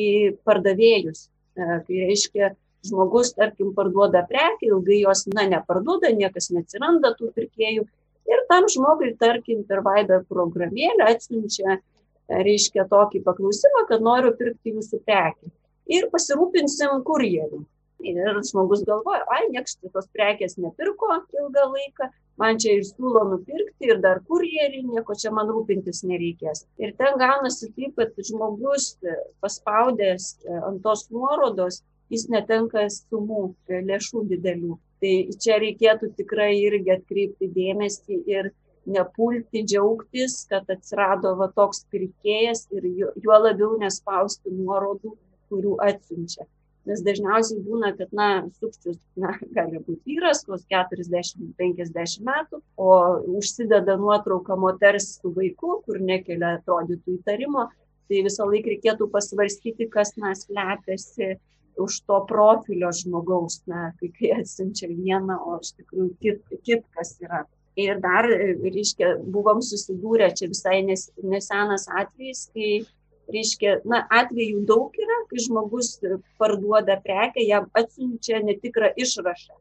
pardavėjus. 0.44 1.28
E, 1.56 1.78
tai 1.86 2.02
reiškia, 2.10 2.50
žmogus, 2.84 3.32
tarkim, 3.38 3.72
parduoda 3.76 4.24
prekę, 4.28 4.68
ilgai 4.68 5.00
jos, 5.02 5.24
na, 5.32 5.46
neparduoda, 5.48 6.12
niekas 6.12 6.50
neatsiranda 6.52 7.14
tų 7.18 7.30
pirkėjų. 7.36 7.84
Ir 8.28 8.42
tam 8.48 8.68
žmogui, 8.72 9.12
tarkim, 9.20 9.62
per 9.68 9.82
Viber 9.84 10.24
programėlę 10.28 11.08
atsiunčia, 11.08 11.78
e, 11.78 12.42
reiškia, 12.48 12.84
tokį 12.90 13.22
paklausimą, 13.24 13.86
kad 13.88 14.04
noriu 14.04 14.34
pirkti 14.36 14.74
jūsų 14.76 15.00
prekę. 15.04 15.52
Ir 15.92 16.08
pasirūpinsim 16.12 17.00
kurjeriu. 17.04 17.64
Ir 18.04 18.40
žmogus 18.44 18.82
galvoja, 18.84 19.22
ai, 19.32 19.46
niekas 19.52 19.78
tos 19.80 20.08
prekės 20.12 20.58
nepirko 20.60 21.22
ilgą 21.32 21.68
laiką, 21.72 22.10
man 22.40 22.58
čia 22.62 22.76
ir 22.78 22.84
siūlo 22.88 23.24
nupirkti 23.30 23.90
ir 23.90 24.00
dar 24.04 24.20
kurjerį, 24.28 24.82
nieko 24.90 25.16
čia 25.20 25.32
man 25.34 25.50
rūpintis 25.52 26.02
nereikės. 26.08 26.64
Ir 26.82 26.94
ten 26.98 27.18
gaunasi 27.20 27.70
taip, 27.76 27.94
kad 27.98 28.18
žmogus 28.30 28.94
e, 29.02 29.16
paspaudęs 29.44 30.30
e, 30.42 30.58
ant 30.70 30.82
tos 30.86 31.06
nuorodos, 31.14 31.82
jis 32.12 32.26
netenka 32.32 32.86
sumų 32.92 33.44
e, 33.68 33.80
lėšų 33.90 34.26
didelių. 34.32 34.78
Tai 35.04 35.14
čia 35.44 35.58
reikėtų 35.62 36.14
tikrai 36.18 36.52
irgi 36.62 36.94
atkreipti 36.96 37.50
dėmesį 37.54 38.20
ir 38.34 38.50
nepulti 38.84 39.62
džiaugtis, 39.64 40.42
kad 40.50 40.68
atsirado 40.72 41.34
va 41.40 41.50
toks 41.56 41.84
pirkėjas 41.92 42.66
ir 42.76 42.88
juo 43.24 43.38
labiau 43.40 43.78
nespausti 43.80 44.52
nuorodų, 44.52 45.14
kurių 45.52 45.78
atsiunčia 45.86 46.48
nes 46.88 47.02
dažniausiai 47.04 47.62
būna, 47.64 47.92
kad, 47.98 48.10
na, 48.16 48.28
sukčius, 48.58 48.98
na, 49.20 49.34
gali 49.56 49.80
būti 49.80 50.14
vyras, 50.14 50.44
kos 50.48 50.66
40-50 50.72 52.26
metų, 52.26 52.60
o 52.76 52.90
užsideda 53.38 53.96
nuotrauką 54.00 54.58
moters 54.60 55.14
su 55.18 55.32
vaiku, 55.34 55.80
kur 55.86 56.00
nekelia 56.00 56.58
atrodytų 56.58 57.18
įtarimo, 57.18 57.68
tai 58.08 58.22
visą 58.26 58.46
laiką 58.50 58.74
reikėtų 58.74 59.08
pasvarstyti, 59.12 59.88
kas, 59.92 60.14
na, 60.20 60.34
slepiasi 60.36 61.36
už 61.80 62.00
to 62.06 62.20
profilio 62.28 62.92
žmogaus, 62.94 63.62
na, 63.70 63.90
kai, 63.98 64.12
kai 64.14 64.34
atsinčia 64.38 64.90
vieną, 64.92 65.40
o 65.40 65.58
iš 65.62 65.74
tikrųjų 65.80 66.10
kit, 66.22 66.58
kitkas 66.66 67.16
yra. 67.24 67.44
Ir 67.80 67.98
dar, 67.98 68.28
reiškia, 68.30 69.16
buvom 69.34 69.58
susidūrę, 69.64 70.28
čia 70.38 70.46
visai 70.52 70.84
nes, 70.86 71.08
nesenas 71.26 71.88
atvejis, 71.90 72.44
kai 72.54 72.84
reiškia, 73.32 73.78
na, 73.88 74.02
atvejų 74.12 74.64
daug 74.68 74.96
yra, 75.00 75.20
kai 75.30 75.42
žmogus 75.44 75.96
parduoda 76.40 76.96
prekę, 77.04 77.44
jam 77.44 77.68
atsiunčia 77.76 78.42
netikrą 78.44 78.92
išrašą. 79.00 79.56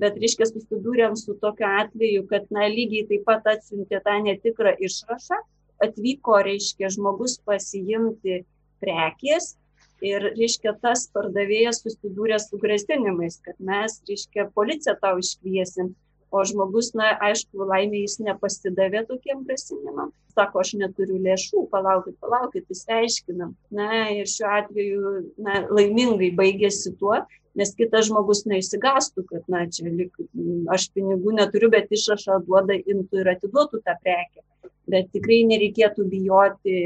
Bet, 0.00 0.18
reiškia, 0.22 0.46
susidūrėm 0.48 1.16
su 1.18 1.34
tokiu 1.42 1.66
atveju, 1.68 2.26
kad, 2.30 2.46
na, 2.54 2.68
lygiai 2.70 3.08
taip 3.08 3.26
pat 3.26 3.48
atsiuntė 3.50 4.00
tą 4.04 4.20
netikrą 4.24 4.76
išrašą, 4.78 5.40
atvyko, 5.84 6.38
reiškia, 6.46 6.92
žmogus 6.94 7.38
pasiimti 7.44 8.44
prekės 8.80 9.54
ir, 10.04 10.30
reiškia, 10.36 10.76
tas 10.82 11.06
pardavėjas 11.14 11.82
susidūrė 11.84 12.38
su 12.40 12.60
grasinimais, 12.62 13.40
kad 13.44 13.58
mes, 13.58 13.98
reiškia, 14.08 14.48
policiją 14.56 14.96
tau 15.02 15.18
iškviesim, 15.20 15.92
o 16.30 16.42
žmogus, 16.46 16.92
na, 16.94 17.10
aišku, 17.26 17.66
laimė 17.66 18.04
jis 18.04 18.18
nepasidavė 18.22 19.02
tokiem 19.08 19.42
grasinimam. 19.46 20.12
Sako, 20.34 20.62
aš 20.62 20.76
neturiu 20.78 21.18
lėšų, 21.24 21.64
palaukit, 21.72 22.16
palaukit, 22.22 22.68
įsiaiškinam. 22.70 23.56
Na, 23.74 23.90
ir 24.14 24.30
šiuo 24.30 24.50
atveju, 24.60 25.12
na, 25.42 25.64
laimingai 25.70 26.30
baigėsi 26.38 26.94
tuo, 27.00 27.18
nes 27.58 27.74
kitas 27.74 28.06
žmogus 28.08 28.44
neįsigastų, 28.50 29.26
kad, 29.32 29.44
na, 29.50 29.64
čia 29.74 29.90
lik, 29.90 30.14
aš 30.70 30.88
pinigų 30.94 31.34
neturiu, 31.40 31.72
bet 31.74 31.90
išrašą 31.90 32.40
duoda, 32.46 32.78
imtų 32.78 33.24
ir 33.24 33.34
atiduotų 33.34 33.82
tą 33.86 33.98
prekę. 34.04 34.46
Bet 34.90 35.10
tikrai 35.14 35.42
nereikėtų 35.50 36.06
bijoti 36.10 36.78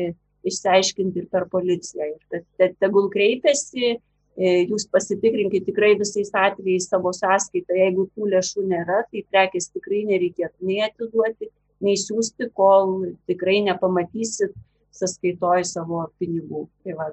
išsiaiškinti 0.45 1.23
ir 1.23 1.29
per 1.33 1.47
policiją. 1.53 2.11
Ir 2.33 2.75
tegul 2.81 3.09
kreipiasi, 3.13 3.99
jūs 4.37 4.87
pasitikrinkite 4.91 5.69
tikrai 5.71 5.95
visais 5.99 6.31
atvejais 6.35 6.89
savo 6.91 7.13
sąskaitą, 7.15 7.75
jeigu 7.79 8.09
tų 8.15 8.31
lėšų 8.33 8.67
nėra, 8.67 9.05
tai 9.11 9.23
prekės 9.31 9.71
tikrai 9.71 10.05
nereikėtų 10.09 10.67
nei 10.67 10.83
atiduoti, 10.89 11.51
nei 11.85 11.97
siūsti, 12.01 12.51
kol 12.55 13.13
tikrai 13.29 13.61
nepamatysit 13.69 14.55
sąskaitoj 14.95 15.65
savo 15.69 16.09
pinigų. 16.19 16.67
Tai, 16.83 16.97
va, 16.99 17.11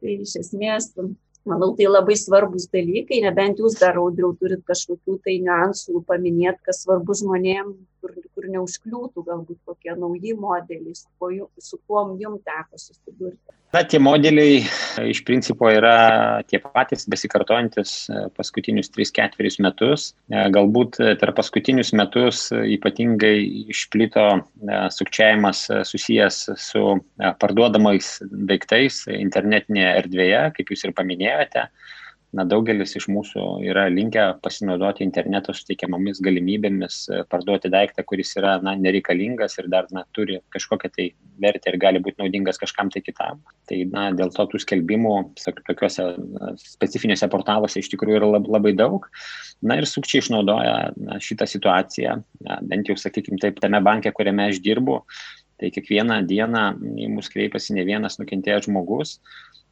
tai 0.00 0.16
iš 0.16 0.36
esmės, 0.40 0.92
manau, 1.48 1.72
tai 1.76 1.88
labai 1.90 2.16
svarbus 2.16 2.68
dalykai, 2.72 3.22
nebent 3.24 3.60
jūs 3.60 3.78
dar 3.80 4.00
audriau 4.00 4.32
turit 4.38 4.64
kažkokių 4.68 5.18
tai 5.24 5.38
niuansų 5.44 6.04
paminėti, 6.08 6.64
kas 6.68 6.84
svarbu 6.86 7.16
žmonėms, 7.18 7.76
kur, 8.02 8.12
kur 8.34 8.50
neužkliūtų 8.50 9.24
galbūt 9.26 9.58
kokie 9.68 9.94
nauji 9.96 10.34
modeliai, 10.38 10.94
su 10.98 11.08
kuo, 11.18 11.48
su 11.62 11.78
kuo 11.86 12.04
jums 12.20 12.42
teko 12.46 12.80
susidurti. 12.80 13.54
Na, 13.72 13.80
tie 13.88 13.96
modeliai 14.02 14.58
iš 15.08 15.22
principo 15.24 15.70
yra 15.72 16.42
tie 16.44 16.58
patys 16.60 17.06
besikartojantis 17.08 17.94
paskutinius 18.36 18.92
3-4 18.92 19.62
metus. 19.64 20.10
Galbūt 20.28 20.98
per 21.22 21.32
paskutinius 21.38 21.94
metus 21.96 22.50
ypatingai 22.52 23.38
išplito 23.72 24.26
sukčiavimas 24.92 25.64
susijęs 25.88 26.42
su 26.60 26.84
parduodamais 27.40 28.18
daiktais 28.52 29.06
internetinėje 29.08 29.96
erdvėje, 30.02 30.44
kaip 30.58 30.74
jūs 30.74 30.84
ir 30.84 30.96
paminėjote 30.98 31.70
na 32.36 32.44
daugelis 32.48 32.94
iš 32.96 33.06
mūsų 33.12 33.42
yra 33.68 33.84
linkę 33.92 34.24
pasinaudoti 34.44 35.04
interneto 35.04 35.52
suteikiamomis 35.56 36.20
galimybėmis 36.24 36.96
e, 37.12 37.20
parduoti 37.28 37.68
daiktą, 37.72 38.04
kuris 38.08 38.32
yra 38.40 38.54
na, 38.64 38.72
nereikalingas 38.78 39.58
ir 39.60 39.68
dar 39.72 39.90
na, 39.92 40.06
turi 40.16 40.38
kažkokią 40.54 40.90
tai 40.96 41.08
vertę 41.42 41.72
ir 41.72 41.78
gali 41.82 42.00
būti 42.04 42.22
naudingas 42.22 42.60
kažkam 42.62 42.90
tai 42.92 43.04
kitam. 43.04 43.42
Tai 43.68 43.78
na, 43.92 44.06
dėl 44.16 44.32
to 44.32 44.48
tų 44.48 44.62
skelbimų 44.64 45.14
tokiuose 45.68 46.08
specifiniuose 46.62 47.28
portaluose 47.32 47.82
iš 47.82 47.92
tikrųjų 47.92 48.22
yra 48.22 48.32
labai 48.40 48.72
daug. 48.80 49.10
Na 49.62 49.76
ir 49.78 49.88
sukčiai 49.88 50.24
išnaudoja 50.24 50.76
na, 50.96 51.20
šitą 51.22 51.48
situaciją, 51.50 52.16
na, 52.48 52.58
bent 52.64 52.88
jau, 52.88 52.96
sakykime, 52.98 53.40
taip, 53.44 53.60
tame 53.62 53.82
banke, 53.84 54.12
kuriame 54.16 54.48
aš 54.48 54.62
dirbu, 54.64 55.02
tai 55.60 55.68
kiekvieną 55.70 56.22
dieną 56.26 56.66
į 56.98 57.12
mus 57.12 57.28
kreipiasi 57.30 57.76
ne 57.76 57.84
vienas 57.86 58.16
nukentėjęs 58.18 58.66
žmogus 58.66 59.18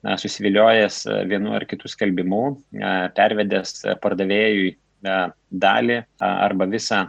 susiviliojęs 0.05 1.07
e, 1.07 1.25
vienu 1.29 1.55
ar 1.55 1.67
kitu 1.67 1.89
skelbimu, 1.89 2.45
e, 2.73 2.93
pervedęs 3.17 3.85
pardavėjui 4.03 4.71
e, 4.73 5.19
dalį 5.51 5.99
arba 6.25 6.69
visą 6.71 7.05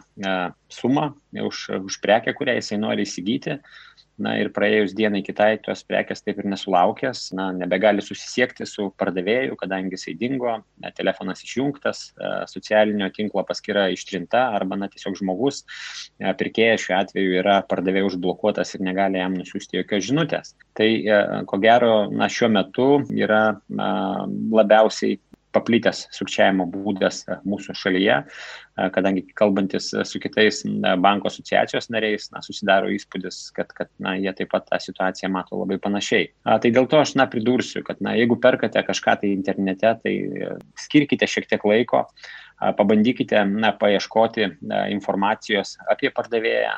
sumą 0.72 1.12
už, 1.32 1.70
už 1.86 2.00
prekę, 2.04 2.34
kurią 2.34 2.58
jisai 2.60 2.80
nori 2.82 3.06
įsigyti, 3.08 3.60
na 4.22 4.34
ir 4.42 4.52
praėjus 4.54 4.94
dienai 4.98 5.22
kitai 5.26 5.56
tos 5.64 5.84
prekės 5.88 6.24
taip 6.26 6.42
ir 6.42 6.48
nesulaukęs, 6.52 7.32
na, 7.38 7.50
nebegali 7.56 8.04
susisiekti 8.04 8.68
su 8.70 8.90
pardavėju, 9.00 9.58
kadangi 9.60 9.96
jisai 9.96 10.16
dingo, 10.20 10.58
telefonas 10.98 11.44
išjungtas, 11.46 12.04
e, 12.12 12.34
socialinio 12.52 13.10
tinklo 13.16 13.44
paskyra 13.48 13.88
ištrinta 13.96 14.48
arba 14.58 14.78
na, 14.80 14.90
tiesiog 14.92 15.18
žmogus, 15.22 15.64
e, 16.20 16.34
pirkėjas 16.38 16.86
šiuo 16.86 16.98
atveju 17.00 17.40
yra 17.42 17.58
pardavėjų 17.72 18.12
užblokuotas 18.12 18.76
ir 18.76 18.86
negali 18.88 19.22
jam 19.22 19.38
nusiųsti 19.40 19.82
jokios 19.82 20.08
žinutės. 20.10 20.56
Tai 20.78 20.90
e, 20.90 21.20
ko 21.50 21.62
gero, 21.64 21.96
na, 22.12 22.30
šiuo 22.32 22.52
metu 22.54 22.90
yra 23.16 23.44
na, 23.70 23.92
labiausiai 24.52 25.20
paplitęs 25.52 26.06
sukčiavimo 26.16 26.68
būdas 26.72 27.26
mūsų 27.48 27.76
šalyje, 27.76 28.22
kadangi 28.76 29.26
kalbantis 29.36 29.92
su 30.04 30.20
kitais 30.20 30.62
banko 31.04 31.28
asociacijos 31.28 31.90
nariais, 31.92 32.30
na, 32.32 32.42
susidaro 32.46 32.92
įspūdis, 32.94 33.40
kad, 33.56 33.74
kad 33.76 33.92
na, 34.00 34.16
jie 34.20 34.32
taip 34.38 34.52
pat 34.54 34.68
tą 34.70 34.80
situaciją 34.82 35.32
mato 35.34 35.60
labai 35.60 35.80
panašiai. 35.82 36.30
A, 36.46 36.58
tai 36.64 36.72
dėl 36.76 36.88
to 36.92 37.02
aš 37.02 37.16
na, 37.20 37.28
pridursiu, 37.32 37.84
kad 37.88 38.02
na, 38.04 38.16
jeigu 38.20 38.40
perkate 38.42 38.84
kažką 38.88 39.18
tai 39.22 39.34
internete, 39.36 39.92
tai 40.04 40.16
e, 40.16 40.54
skirkite 40.80 41.28
šiek 41.28 41.50
tiek 41.52 41.68
laiko, 41.68 42.06
pabandykite 42.62 43.44
na, 43.50 43.74
paieškoti 43.74 44.48
informacijos 44.94 45.80
apie 45.90 46.12
pardavėją, 46.14 46.76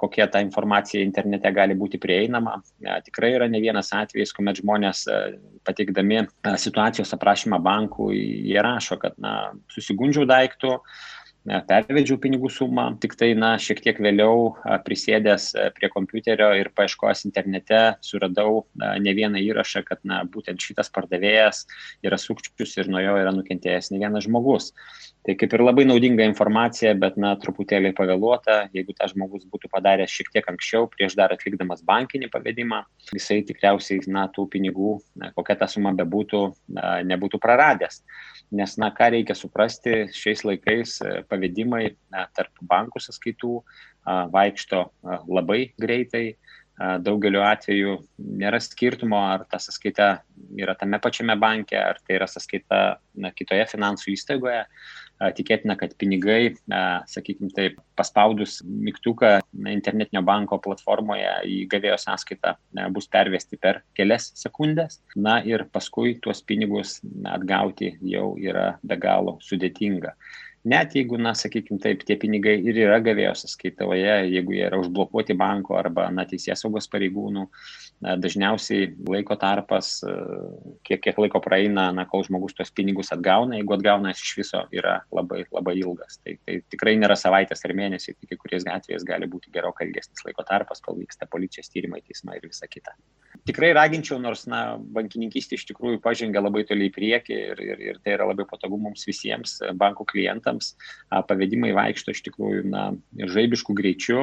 kokia 0.00 0.26
ta 0.30 0.40
informacija 0.44 1.02
internete 1.02 1.50
gali 1.52 1.74
būti 1.76 1.98
prieinama. 2.00 2.58
Tikrai 3.04 3.32
yra 3.36 3.48
ne 3.50 3.60
vienas 3.60 3.90
atvejis, 3.96 4.32
kuomet 4.36 4.60
žmonės 4.62 5.02
pateikdami 5.66 6.22
situacijos 6.60 7.12
aprašymą 7.16 7.58
bankų, 7.64 8.12
jie 8.14 8.60
rašo, 8.62 9.00
kad 9.02 9.16
na, 9.22 9.52
susigundžiau 9.72 10.28
daiktų, 10.28 10.76
pervedžiau 11.46 12.18
pinigų 12.20 12.50
sumą, 12.50 12.86
tik 13.02 13.14
tai, 13.18 13.30
na, 13.38 13.54
šiek 13.62 13.80
tiek 13.84 14.00
vėliau 14.02 14.52
prisėdęs 14.86 15.52
prie 15.76 15.90
kompiuterio 15.92 16.50
ir 16.58 16.72
paieškojęs 16.76 17.26
internete 17.28 17.80
suradau 18.04 18.64
ne 18.74 19.14
vieną 19.16 19.42
įrašą, 19.44 19.84
kad, 19.86 20.02
na, 20.04 20.22
būtent 20.26 20.62
šitas 20.62 20.90
pardavėjas 20.94 21.64
yra 22.06 22.18
sukčius 22.20 22.76
ir 22.80 22.90
nuo 22.90 23.02
jo 23.04 23.16
yra 23.22 23.34
nukentėjęs 23.36 23.92
ne 23.94 24.02
vienas 24.02 24.26
žmogus. 24.26 24.72
Tai 25.26 25.34
kaip 25.34 25.54
ir 25.56 25.62
labai 25.64 25.82
naudinga 25.88 26.22
informacija, 26.22 26.92
bet, 27.02 27.16
na, 27.18 27.32
truputėlį 27.42 27.90
pavėluota, 27.98 28.60
jeigu 28.76 28.94
tas 28.94 29.10
žmogus 29.10 29.42
būtų 29.50 29.66
padaręs 29.72 30.12
šiek 30.14 30.28
tiek 30.36 30.46
anksčiau, 30.52 30.86
prieš 30.92 31.16
dar 31.18 31.34
atlikdamas 31.34 31.82
bankinį 31.88 32.28
pavedimą, 32.30 32.84
jisai 33.10 33.40
tikriausiai, 33.48 34.04
na, 34.06 34.28
tų 34.30 34.44
pinigų, 34.52 34.92
na, 35.18 35.32
kokia 35.34 35.56
ta 35.58 35.66
suma 35.72 35.90
bebūtų, 35.98 36.42
na, 36.78 36.92
nebūtų 37.10 37.40
praradęs. 37.42 38.04
Nes, 38.54 38.76
na, 38.78 38.92
ką 38.94 39.10
reikia 39.16 39.34
suprasti, 39.34 40.04
šiais 40.14 40.46
laikais 40.46 41.00
e, 41.02 41.16
pavedimai 41.26 41.88
na, 42.14 42.28
tarp 42.38 42.62
bankų 42.62 43.02
sąskaitų 43.02 43.58
vaikšto 44.30 44.84
labai 45.26 45.72
greitai, 45.82 46.36
daugeliu 46.76 47.40
atveju 47.46 47.96
nėra 48.18 48.60
skirtumo, 48.60 49.18
ar 49.32 49.46
ta 49.48 49.60
sąskaita 49.62 50.10
yra 50.60 50.74
tame 50.76 51.00
pačiame 51.00 51.36
banke, 51.40 51.78
ar 51.80 52.00
tai 52.04 52.18
yra 52.18 52.28
sąskaita 52.28 52.80
na, 53.22 53.32
kitoje 53.32 53.64
finansų 53.70 54.12
įstaigoje 54.12 54.62
tikėtina, 55.16 55.76
kad 55.80 55.94
pinigai, 55.96 56.54
sakykime 57.08 57.48
taip, 57.56 57.78
paspaudus 57.96 58.58
mygtuką 58.66 59.38
internetinio 59.72 60.20
banko 60.26 60.58
platformoje 60.60 61.30
į 61.48 61.62
gavėjo 61.72 61.96
sąskaitą 62.02 62.56
bus 62.92 63.08
pervesti 63.08 63.56
per 63.60 63.80
kelias 63.96 64.28
sekundės. 64.36 65.00
Na 65.16 65.38
ir 65.40 65.64
paskui 65.72 66.18
tuos 66.20 66.42
pinigus 66.44 66.98
atgauti 67.32 67.94
jau 68.04 68.34
yra 68.36 68.74
be 68.84 69.00
galo 69.00 69.38
sudėtinga 69.40 70.12
net 70.66 70.96
jeigu, 70.98 71.18
na, 71.22 71.32
sakykime 71.38 71.80
taip, 71.82 72.02
tie 72.06 72.18
pinigai 72.20 72.56
ir 72.66 72.80
yra 72.86 72.98
gavėjo 73.04 73.34
sąskaitoje, 73.42 74.16
jeigu 74.32 74.56
jie 74.56 74.64
yra 74.68 74.80
užblokuoti 74.82 75.36
banko 75.38 75.78
arba, 75.78 76.08
na, 76.14 76.26
teisės 76.28 76.64
saugos 76.64 76.90
pareigūnų, 76.92 77.46
na, 77.46 77.85
dažniausiai 78.00 78.90
laiko 79.08 79.36
tarpas, 79.40 79.98
kiek, 80.86 81.00
kiek 81.04 81.20
laiko 81.20 81.40
praeina, 81.44 81.88
na, 81.96 82.04
kol 82.08 82.24
žmogus 82.26 82.56
tuos 82.56 82.72
pinigus 82.76 83.12
atgauna, 83.14 83.56
jeigu 83.56 83.76
atgauna 83.76 84.12
iš 84.12 84.34
viso 84.38 84.62
yra 84.74 84.98
labai, 85.14 85.44
labai 85.54 85.76
ilgas. 85.80 86.18
Tai, 86.20 86.36
tai 86.44 86.58
tikrai 86.72 86.96
nėra 87.00 87.16
savaitės 87.18 87.64
ar 87.64 87.74
mėnesiai, 87.76 88.16
tik 88.20 88.34
kai 88.34 88.40
kuriais 88.42 88.68
atvejais 88.68 89.06
gali 89.06 89.28
būti 89.30 89.52
gerokai 89.54 89.88
ilgesnis 89.88 90.24
laiko 90.26 90.44
tarpas, 90.46 90.82
kol 90.84 90.98
vyksta 91.00 91.28
policijos 91.32 91.72
tyrimai, 91.72 92.02
teismai 92.04 92.40
ir 92.40 92.48
visa 92.50 92.68
kita. 92.68 92.92
Tikrai 93.46 93.72
raginčiau, 93.76 94.18
nors, 94.20 94.46
na, 94.50 94.76
bankininkystė 94.96 95.56
iš 95.56 95.66
tikrųjų 95.70 96.00
pažengia 96.04 96.42
labai 96.42 96.64
toliai 96.68 96.90
į 96.90 96.94
priekį 96.94 97.40
ir, 97.52 97.64
ir, 97.64 97.82
ir 97.90 98.00
tai 98.04 98.16
yra 98.16 98.28
labai 98.28 98.46
patogu 98.48 98.78
mums 98.80 99.04
visiems 99.08 99.58
bankų 99.76 100.08
klientams 100.12 100.26
klientams 100.26 100.74
pavedimai 101.28 101.72
vaikšto 101.74 102.14
iš 102.14 102.22
tikrųjų 102.26 102.66
na, 102.70 102.92
žaibiškų 103.16 103.76
greičių. 103.76 104.20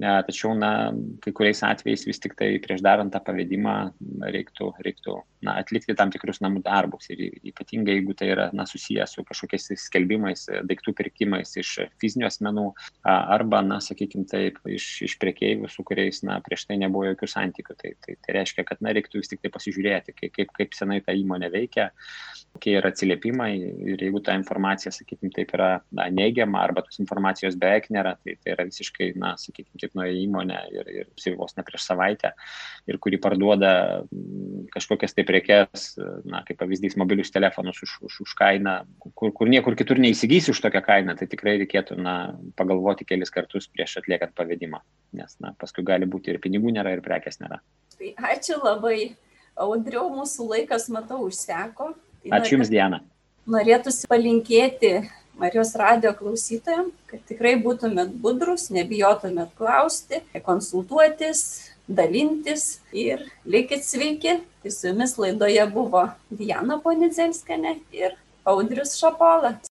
Tačiau, 0.00 0.54
na, 0.56 0.92
kai 1.20 1.32
kuriais 1.36 1.60
atvejais 1.66 2.06
vis 2.08 2.20
tik 2.22 2.32
tai 2.38 2.54
prieš 2.62 2.80
darant 2.84 3.12
tą 3.12 3.20
pavedimą 3.20 3.74
reiktų, 4.32 4.70
reiktų 4.80 5.16
na, 5.44 5.58
atlikti 5.60 5.92
tam 5.96 6.12
tikrus 6.12 6.40
namų 6.40 6.62
darbus. 6.64 7.10
Ir 7.12 7.20
ypatingai, 7.50 7.98
jeigu 7.98 8.16
tai 8.16 8.30
yra 8.32 8.46
na, 8.56 8.64
susijęs 8.68 9.12
su 9.16 9.24
kažkokiais 9.28 9.68
skelbimais, 9.84 10.46
daiktų 10.68 10.94
pirkimais 10.96 11.52
iš 11.60 11.74
fizinių 12.00 12.28
asmenų 12.30 12.66
arba, 13.12 13.60
na, 13.66 13.80
sakykime 13.84 14.24
taip, 14.30 14.56
iš, 14.64 14.88
iš 15.04 15.18
priekeivių, 15.20 15.68
su 15.68 15.84
kuriais 15.84 16.22
na, 16.24 16.38
prieš 16.44 16.64
tai 16.70 16.80
nebuvo 16.80 17.04
jokių 17.10 17.28
santykių. 17.34 17.76
Tai, 17.80 17.92
tai, 18.06 18.16
tai 18.24 18.38
reiškia, 18.38 18.64
kad 18.68 18.80
na, 18.80 18.96
reiktų 18.96 19.20
vis 19.20 19.32
tik 19.32 19.44
tai 19.44 19.52
pasižiūrėti, 19.52 20.16
kaip, 20.16 20.56
kaip, 20.56 20.76
senai 20.76 21.02
ta 21.04 21.12
įmonė 21.16 21.52
veikia, 21.52 21.90
kokie 22.56 22.78
yra 22.80 22.88
atsiliepimai 22.94 23.52
ir 23.92 24.00
jeigu 24.00 24.24
ta 24.24 24.32
informacija, 24.38 24.92
sakykime, 24.96 25.32
taip 25.36 25.52
yra 25.56 25.70
na, 25.92 26.08
neigiama 26.08 26.64
arba 26.64 26.86
tos 26.88 27.02
informacijos 27.04 27.60
beveik 27.60 27.92
nėra, 27.92 28.16
tai 28.24 28.40
tai 28.44 28.54
yra 28.56 28.66
visiškai, 28.68 29.12
na, 29.20 29.34
sakykime, 29.40 29.80
tik 29.90 29.98
nuo 29.98 30.06
įmonę 30.06 30.58
ir, 30.72 30.88
ir 31.26 31.36
vos 31.36 31.56
ne 31.56 31.64
prieš 31.64 31.84
savaitę 31.88 32.32
ir 32.86 32.98
kuri 32.98 33.18
parduoda 33.18 34.02
mm, 34.06 34.70
kažkokias 34.72 35.14
tai 35.14 35.24
prekes, 35.24 35.98
na, 36.24 36.42
kaip 36.46 36.58
pavyzdys, 36.58 36.96
mobilius 36.96 37.30
telefonus 37.30 37.82
už, 37.82 37.98
už, 38.06 38.20
už 38.22 38.34
kainą, 38.38 38.84
kur, 39.14 39.32
kur 39.32 39.48
niekur 39.48 39.76
kitur 39.76 39.98
neįsigysi 39.98 40.50
už 40.50 40.60
tokią 40.60 40.82
kainą, 40.82 41.16
tai 41.18 41.26
tikrai 41.26 41.58
reikėtų, 41.60 41.98
na, 42.00 42.36
pagalvoti 42.56 43.04
kelis 43.04 43.30
kartus 43.30 43.68
prieš 43.68 43.98
atliekant 44.00 44.34
pavedimą, 44.34 44.80
nes, 45.12 45.36
na, 45.40 45.54
paskui 45.58 45.84
gali 45.84 46.06
būti 46.06 46.30
ir 46.32 46.40
pinigų 46.40 46.72
nėra, 46.76 46.94
ir 46.96 47.04
prekės 47.04 47.40
nėra. 47.42 47.60
Tai 47.98 48.14
ačiū 48.34 48.60
labai. 48.62 49.14
Audriau, 49.60 50.06
mūsų 50.14 50.46
laikas, 50.46 50.86
matau, 50.88 51.24
užseko. 51.26 51.90
Tai 52.22 52.30
ačiū 52.38 52.54
Jums, 52.54 52.70
Diana. 52.72 53.02
Norėtųsi 53.50 54.06
palinkėti 54.08 54.92
Marijos 55.40 55.70
radio 55.74 56.10
klausytojams, 56.12 56.92
kad 57.08 57.20
tikrai 57.24 57.54
būtumėt 57.64 58.10
budrus, 58.20 58.66
nebijotumėt 58.76 59.54
klausti, 59.56 60.18
konsultuotis, 60.44 61.40
dalintis 61.88 62.64
ir 62.92 63.22
likit 63.48 63.86
sveiki. 63.86 64.34
Tai 64.60 64.72
su 64.74 64.90
jumis 64.90 65.16
laidoje 65.16 65.64
buvo 65.72 66.02
Diana 66.28 66.76
Ponidzelskenė 66.84 67.78
ir 67.96 68.18
Audrius 68.44 68.92
Šapola. 69.00 69.54